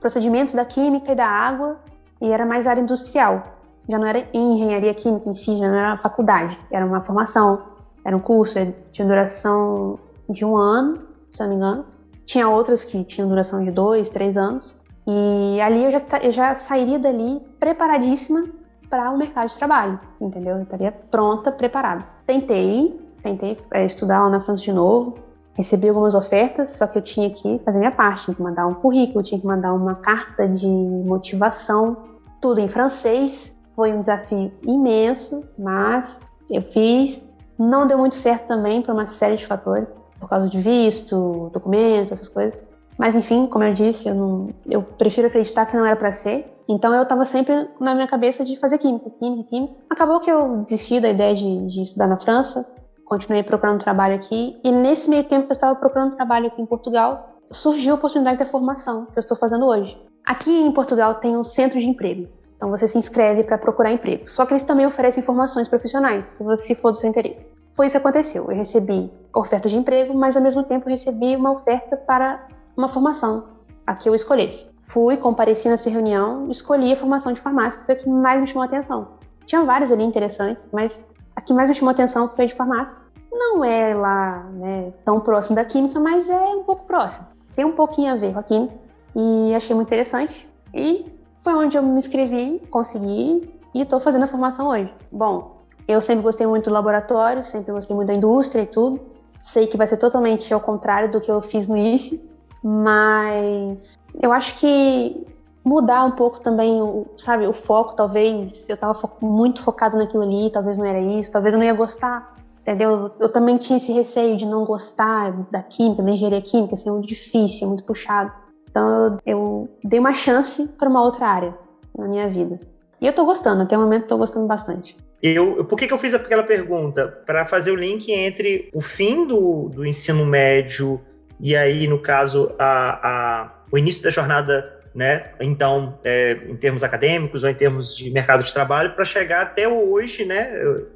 [0.00, 1.78] procedimentos da química e da água
[2.20, 3.42] e era mais área industrial.
[3.88, 7.62] Já não era engenharia química em si, já não era faculdade, era uma formação,
[8.04, 8.54] era um curso,
[8.92, 10.98] tinha duração de um ano,
[11.32, 11.84] se não me engano.
[12.24, 14.74] Tinha outras que tinham duração de dois, três anos.
[15.06, 18.44] E ali eu já, eu já sairia dali preparadíssima
[18.88, 20.56] para o mercado de trabalho, entendeu?
[20.56, 22.04] Eu estaria pronta, preparada.
[22.26, 25.14] Tentei, tentei é, estudar lá na França de novo,
[25.54, 28.74] recebi algumas ofertas, só que eu tinha que fazer minha parte, tinha que mandar um
[28.74, 31.96] currículo, tinha que mandar uma carta de motivação,
[32.40, 33.53] tudo em francês.
[33.74, 36.20] Foi um desafio imenso, mas
[36.50, 37.24] eu fiz.
[37.58, 42.12] Não deu muito certo também por uma série de fatores, por causa de visto, documento,
[42.12, 42.64] essas coisas.
[42.98, 46.52] Mas enfim, como eu disse, eu, não, eu prefiro acreditar que não era para ser.
[46.68, 49.74] Então eu estava sempre na minha cabeça de fazer química, química, química.
[49.90, 52.66] Acabou que eu desisti da ideia de, de estudar na França,
[53.04, 54.58] continuei procurando trabalho aqui.
[54.64, 58.38] E nesse meio tempo que eu estava procurando trabalho aqui em Portugal, surgiu a oportunidade
[58.38, 59.96] da formação que eu estou fazendo hoje.
[60.24, 62.28] Aqui em Portugal tem um centro de emprego.
[62.64, 64.26] Então você se inscreve para procurar emprego.
[64.26, 67.46] Só que eles também oferecem informações profissionais, se você for do seu interesse.
[67.74, 68.50] Foi isso que aconteceu.
[68.50, 73.48] Eu recebi oferta de emprego, mas ao mesmo tempo recebi uma oferta para uma formação,
[73.86, 74.66] a que eu escolhesse.
[74.86, 78.46] Fui, compareci nessa reunião, escolhi a formação de farmácia, que foi a que mais me
[78.46, 79.08] chamou a atenção.
[79.44, 81.04] Tinha várias ali interessantes, mas
[81.36, 82.98] a que mais me chamou a atenção foi a de farmácia.
[83.30, 87.26] Não é lá né, tão próximo da química, mas é um pouco próximo.
[87.54, 88.74] Tem um pouquinho a ver com a química
[89.14, 90.48] e achei muito interessante.
[90.72, 91.13] E
[91.44, 94.92] foi onde eu me inscrevi, consegui e estou fazendo a formação hoje.
[95.12, 98.98] Bom, eu sempre gostei muito do laboratório, sempre gostei muito da indústria e tudo.
[99.40, 102.18] Sei que vai ser totalmente ao contrário do que eu fiz no IFE,
[102.62, 105.26] mas eu acho que
[105.62, 110.78] mudar um pouco também, sabe, o foco, talvez eu estava muito focado naquilo ali, talvez
[110.78, 113.10] não era isso, talvez eu não ia gostar, entendeu?
[113.20, 116.92] Eu também tinha esse receio de não gostar da química, da engenharia química, assim, é
[116.92, 118.32] muito difícil, é muito puxado.
[118.74, 121.54] Então eu dei uma chance para uma outra área
[121.96, 122.58] na minha vida.
[123.00, 124.96] E eu estou gostando, até o momento estou gostando bastante.
[125.22, 127.06] Eu, por que, que eu fiz aquela pergunta?
[127.24, 131.00] Para fazer o link entre o fim do, do ensino médio
[131.40, 135.30] e aí, no caso, a, a, o início da jornada né?
[135.40, 139.66] Então, é, em termos acadêmicos ou em termos de mercado de trabalho, para chegar até
[139.66, 140.50] hoje, né?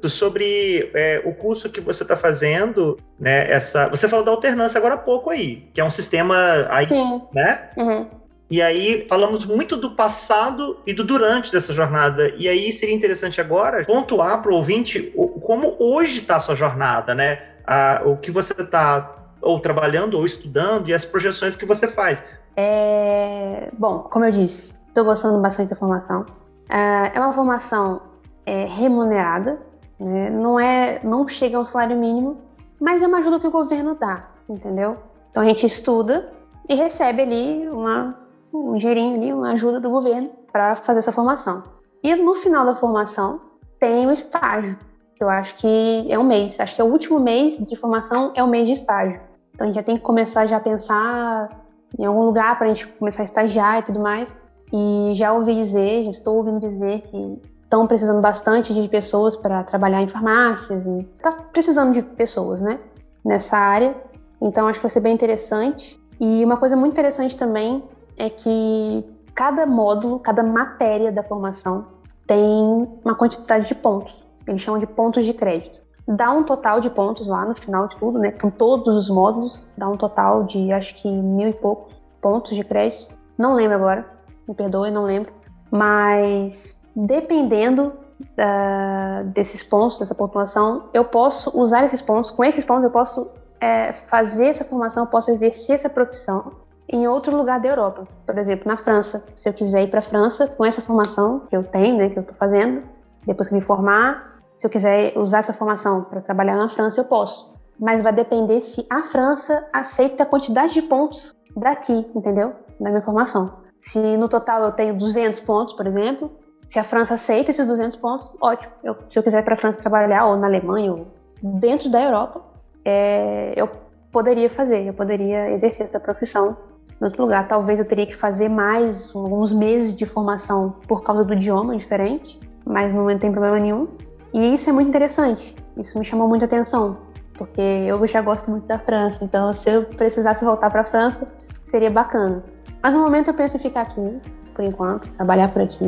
[0.05, 3.51] Sobre é, o curso que você está fazendo, né?
[3.51, 7.21] Essa, você falou da alternância agora há pouco aí, que é um sistema aí, Sim.
[7.33, 7.69] né?
[7.75, 8.07] Uhum.
[8.49, 12.33] E aí falamos muito do passado e do durante dessa jornada.
[12.35, 17.13] E aí seria interessante agora pontuar para o ouvinte como hoje está a sua jornada,
[17.13, 17.37] né?
[17.67, 22.21] Ah, o que você está ou trabalhando ou estudando e as projeções que você faz.
[22.61, 23.69] É...
[23.77, 26.25] Bom, como eu disse, estou gostando bastante da formação.
[26.69, 28.01] É, é uma formação
[28.45, 29.61] é, remunerada,
[29.97, 30.29] né?
[30.29, 32.37] não é, não chega ao salário mínimo,
[32.77, 34.97] mas é uma ajuda que o governo dá, entendeu?
[35.31, 36.33] Então a gente estuda
[36.67, 38.19] e recebe ali uma,
[38.53, 41.63] um dinheirinho ali, uma ajuda do governo para fazer essa formação.
[42.03, 43.39] E no final da formação
[43.79, 44.77] tem o estágio,
[45.15, 48.33] que eu acho que é um mês, acho que é o último mês de formação
[48.35, 49.21] é o mês de estágio.
[49.53, 52.73] Então a gente já tem que começar já a pensar em algum lugar para a
[52.73, 54.35] gente começar a estagiar e tudo mais.
[54.71, 59.63] E já ouvi dizer, já estou ouvindo dizer que estão precisando bastante de pessoas para
[59.63, 62.79] trabalhar em farmácias e está precisando de pessoas, né,
[63.23, 63.95] nessa área.
[64.41, 65.99] Então acho que vai ser bem interessante.
[66.19, 67.83] E uma coisa muito interessante também
[68.17, 71.87] é que cada módulo, cada matéria da formação
[72.27, 74.21] tem uma quantidade de pontos.
[74.45, 75.78] Eles chamam de pontos de crédito.
[76.09, 78.31] Dá um total de pontos lá no final de tudo, né?
[78.31, 82.63] Com todos os módulos, dá um total de acho que mil e poucos pontos de
[82.63, 83.13] crédito.
[83.37, 84.05] Não lembro agora,
[84.47, 85.31] me perdoe, não lembro.
[85.69, 92.31] Mas dependendo uh, desses pontos, dessa pontuação, eu posso usar esses pontos.
[92.31, 93.27] Com esses pontos, eu posso
[93.61, 96.53] é, fazer essa formação, eu posso exercer essa profissão
[96.91, 98.07] em outro lugar da Europa.
[98.25, 99.25] Por exemplo, na França.
[99.35, 102.17] Se eu quiser ir para a França com essa formação que eu tenho, né, que
[102.17, 102.81] eu estou fazendo,
[103.25, 104.28] depois que me formar,
[104.59, 107.55] se eu quiser usar essa formação para trabalhar na França, eu posso.
[107.79, 112.53] Mas vai depender se a França aceita a quantidade de pontos daqui, entendeu?
[112.77, 113.53] Da minha formação.
[113.77, 116.29] Se no total eu tenho 200 pontos, por exemplo,
[116.69, 118.73] se a França aceita esses 200 pontos, ótimo.
[118.83, 121.07] Eu, se eu quiser para a França trabalhar, ou na Alemanha, ou
[121.41, 122.41] dentro da Europa,
[122.83, 123.69] é, eu
[124.11, 126.57] poderia fazer, eu poderia exercer essa profissão
[127.01, 127.47] em outro lugar.
[127.47, 132.37] Talvez eu teria que fazer mais alguns meses de formação por causa do idioma diferente,
[132.65, 133.87] mas não tem problema nenhum.
[134.33, 136.97] E isso é muito interessante, isso me chamou muita atenção,
[137.33, 141.27] porque eu já gosto muito da França, então se eu precisasse voltar para a França,
[141.65, 142.43] seria bacana.
[142.81, 144.19] Mas no momento eu penso em ficar aqui,
[144.53, 145.85] por enquanto, trabalhar por aqui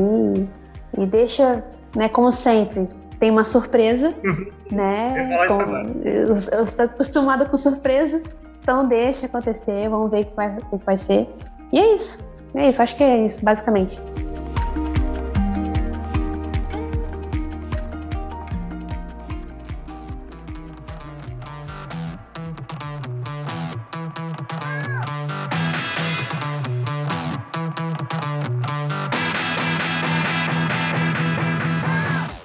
[0.98, 1.64] e, deixa,
[1.96, 2.90] né, como sempre,
[3.20, 4.48] tem uma surpresa, uhum.
[4.72, 5.48] né?
[5.48, 5.62] Com,
[6.04, 8.22] eu, eu estou acostumada com surpresa,
[8.62, 11.30] então deixa acontecer, vamos ver o que vai, o que vai ser.
[11.72, 12.20] E é isso,
[12.56, 14.02] é isso, acho que é isso, basicamente.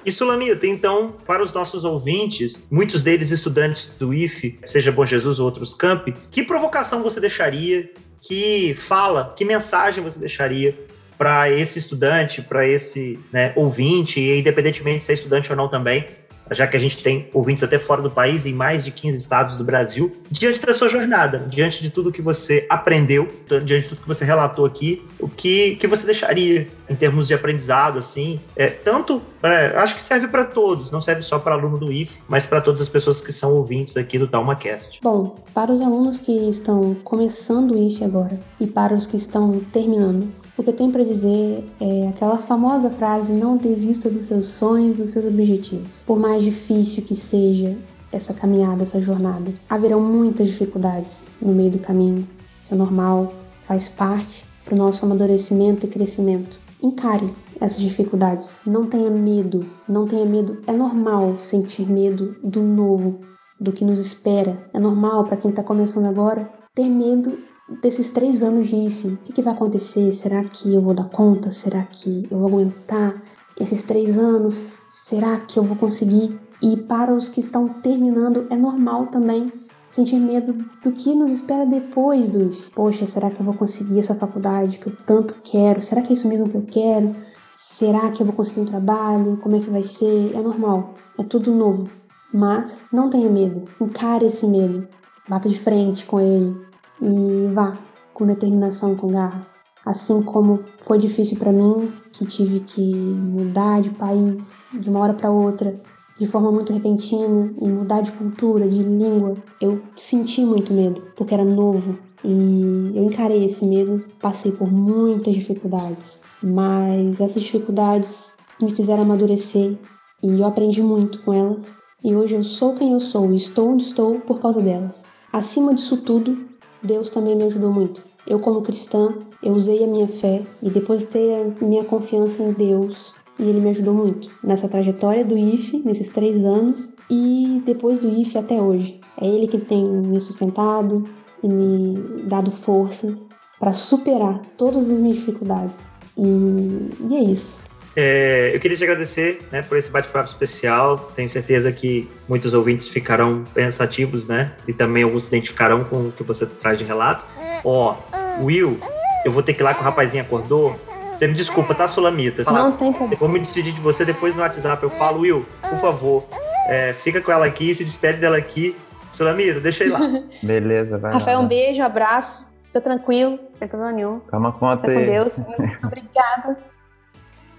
[0.07, 5.37] E Sulamita, então, para os nossos ouvintes, muitos deles estudantes do IFE, seja Bom Jesus
[5.37, 7.91] ou outros campi, que provocação você deixaria?
[8.21, 10.73] Que fala, que mensagem você deixaria
[11.17, 16.05] para esse estudante, para esse né, ouvinte, independentemente se é estudante ou não também,
[16.51, 19.57] já que a gente tem ouvintes até fora do país, em mais de 15 estados
[19.57, 23.27] do Brasil, diante da sua jornada, diante de tudo que você aprendeu,
[23.63, 27.33] diante de tudo que você relatou aqui, o que, que você deixaria em termos de
[27.33, 31.77] aprendizado, assim, é, tanto, é, acho que serve para todos, não serve só para aluno
[31.77, 34.99] do IF, mas para todas as pessoas que são ouvintes aqui do TalmaCast.
[35.01, 39.59] Bom, para os alunos que estão começando o IF agora e para os que estão
[39.71, 44.97] terminando, O que tenho para dizer é aquela famosa frase: não desista dos seus sonhos,
[44.97, 46.01] dos seus objetivos.
[46.03, 47.77] Por mais difícil que seja
[48.11, 52.27] essa caminhada, essa jornada, haverão muitas dificuldades no meio do caminho.
[52.63, 53.33] Isso é normal,
[53.63, 56.59] faz parte para o nosso amadurecimento e crescimento.
[56.81, 57.31] Encare
[57.61, 60.57] essas dificuldades, não tenha medo, não tenha medo.
[60.65, 63.21] É normal sentir medo do novo,
[63.59, 64.57] do que nos espera.
[64.73, 67.37] É normal para quem está começando agora ter medo
[67.69, 69.07] desses três anos de IFE.
[69.07, 70.11] O que, que vai acontecer?
[70.13, 71.51] Será que eu vou dar conta?
[71.51, 73.21] Será que eu vou aguentar
[73.59, 74.55] esses três anos?
[74.55, 76.39] Será que eu vou conseguir?
[76.61, 79.51] E para os que estão terminando, é normal também
[79.87, 80.53] sentir medo
[80.83, 82.71] do que nos espera depois do IFE.
[82.71, 85.81] Poxa, será que eu vou conseguir essa faculdade que eu tanto quero?
[85.81, 87.15] Será que é isso mesmo que eu quero?
[87.55, 89.37] Será que eu vou conseguir um trabalho?
[89.37, 90.33] Como é que vai ser?
[90.35, 91.89] É normal, é tudo novo.
[92.33, 94.87] Mas não tenha medo, encare esse medo,
[95.27, 96.66] bata de frente com ele
[97.01, 97.77] e vá
[98.13, 99.45] com determinação, com garra.
[99.85, 105.13] Assim como foi difícil para mim, que tive que mudar de país de uma hora
[105.13, 105.79] para outra,
[106.19, 111.33] de forma muito repentina e mudar de cultura, de língua, eu senti muito medo, porque
[111.33, 111.97] era novo.
[112.23, 119.77] E eu encarei esse medo, passei por muitas dificuldades, mas essas dificuldades me fizeram amadurecer
[120.23, 121.77] e eu aprendi muito com elas.
[122.03, 125.05] E hoje eu sou quem eu sou e estou onde estou por causa delas.
[125.31, 126.46] Acima disso tudo,
[126.87, 128.03] Deus também me ajudou muito.
[128.25, 129.13] Eu, como cristã,
[129.43, 133.69] eu usei a minha fé e depositei a minha confiança em Deus e ele me
[133.69, 138.99] ajudou muito nessa trajetória do IFE, nesses três anos, e depois do IFE até hoje.
[139.21, 141.03] É ele que tem me sustentado
[141.43, 143.29] e me dado forças
[143.59, 145.85] para superar todas as minhas dificuldades.
[146.17, 147.61] E, e é isso.
[147.99, 150.99] É, eu queria te agradecer né, por esse bate-papo especial.
[151.15, 154.51] Tenho certeza que muitos ouvintes ficarão pensativos, né?
[154.67, 157.23] E também alguns se identificarão com o que você traz de relato.
[157.65, 157.95] Ó,
[158.39, 158.79] oh, Will,
[159.25, 160.79] eu vou ter que ir lá que o rapazinho acordou.
[161.11, 162.43] Você me desculpa, tá, Sulamita?
[162.43, 163.15] Não tem problema.
[163.15, 164.83] Eu vou me despedir de você depois no WhatsApp.
[164.83, 166.27] Eu falo, Will, por favor,
[166.67, 168.77] é, fica com ela aqui, se despede dela aqui.
[169.13, 170.01] Sulamita, deixa eu ir lá.
[170.43, 171.43] Beleza, vai Rafael, lá.
[171.43, 172.45] um beijo, abraço.
[172.65, 174.19] Fica tranquilo, não tem problema nenhum.
[174.19, 175.03] Toma conta Fica com.
[175.03, 175.39] Deus.
[175.39, 176.57] Muito obrigada.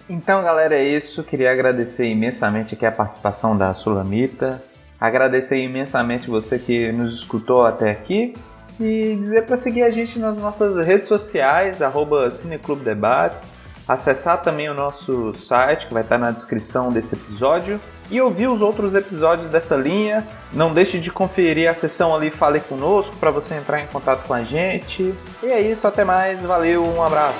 [0.08, 1.22] Então, galera, é isso.
[1.22, 4.62] Queria agradecer imensamente aqui a participação da Sulamita.
[4.98, 8.34] Agradecer imensamente você que nos escutou até aqui.
[8.80, 13.42] E dizer para seguir a gente nas nossas redes sociais, arroba Cineclube Debates.
[13.86, 17.80] Acessar também o nosso site, que vai estar na descrição desse episódio.
[18.10, 20.26] E ouvir os outros episódios dessa linha.
[20.52, 24.34] Não deixe de conferir a sessão ali Fale Conosco para você entrar em contato com
[24.34, 25.14] a gente.
[25.42, 26.42] E é isso, até mais.
[26.42, 27.38] Valeu, um abraço.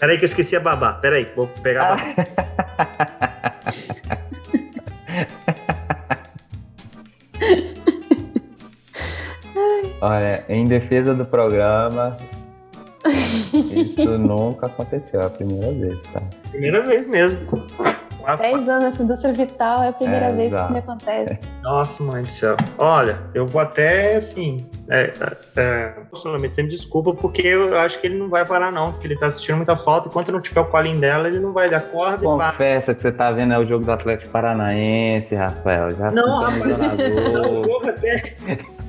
[0.00, 0.94] Peraí que eu esqueci a babá.
[0.94, 2.14] Peraí, vou pegar a babá.
[10.02, 12.16] Olha, em defesa do programa,
[13.52, 16.22] isso nunca aconteceu, é a primeira vez, tá?
[16.50, 17.38] Primeira vez mesmo.
[18.36, 20.64] Dez anos nessa indústria vital, é a primeira É, vez que exato.
[20.64, 21.38] isso me acontece.
[21.62, 22.56] Nossa, mãe do céu.
[22.78, 24.56] Olha, eu vou até assim.
[24.88, 28.92] É, é, é, você me desculpa, porque eu acho que ele não vai parar, não,
[28.92, 30.08] porque ele tá assistindo muita falta.
[30.08, 32.26] Enquanto não tiver o colinho dela, ele não vai dar corda e.
[32.26, 35.90] Confessa que você tá vendo é o jogo do Atlético Paranaense, Rafael.
[35.90, 36.50] Já Não, na
[37.30, 38.34] Não, porra, até.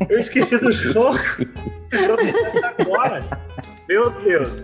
[0.10, 1.20] Eu esqueci do jogo.
[1.92, 3.24] Começa agora.
[3.88, 4.64] Meu Deus.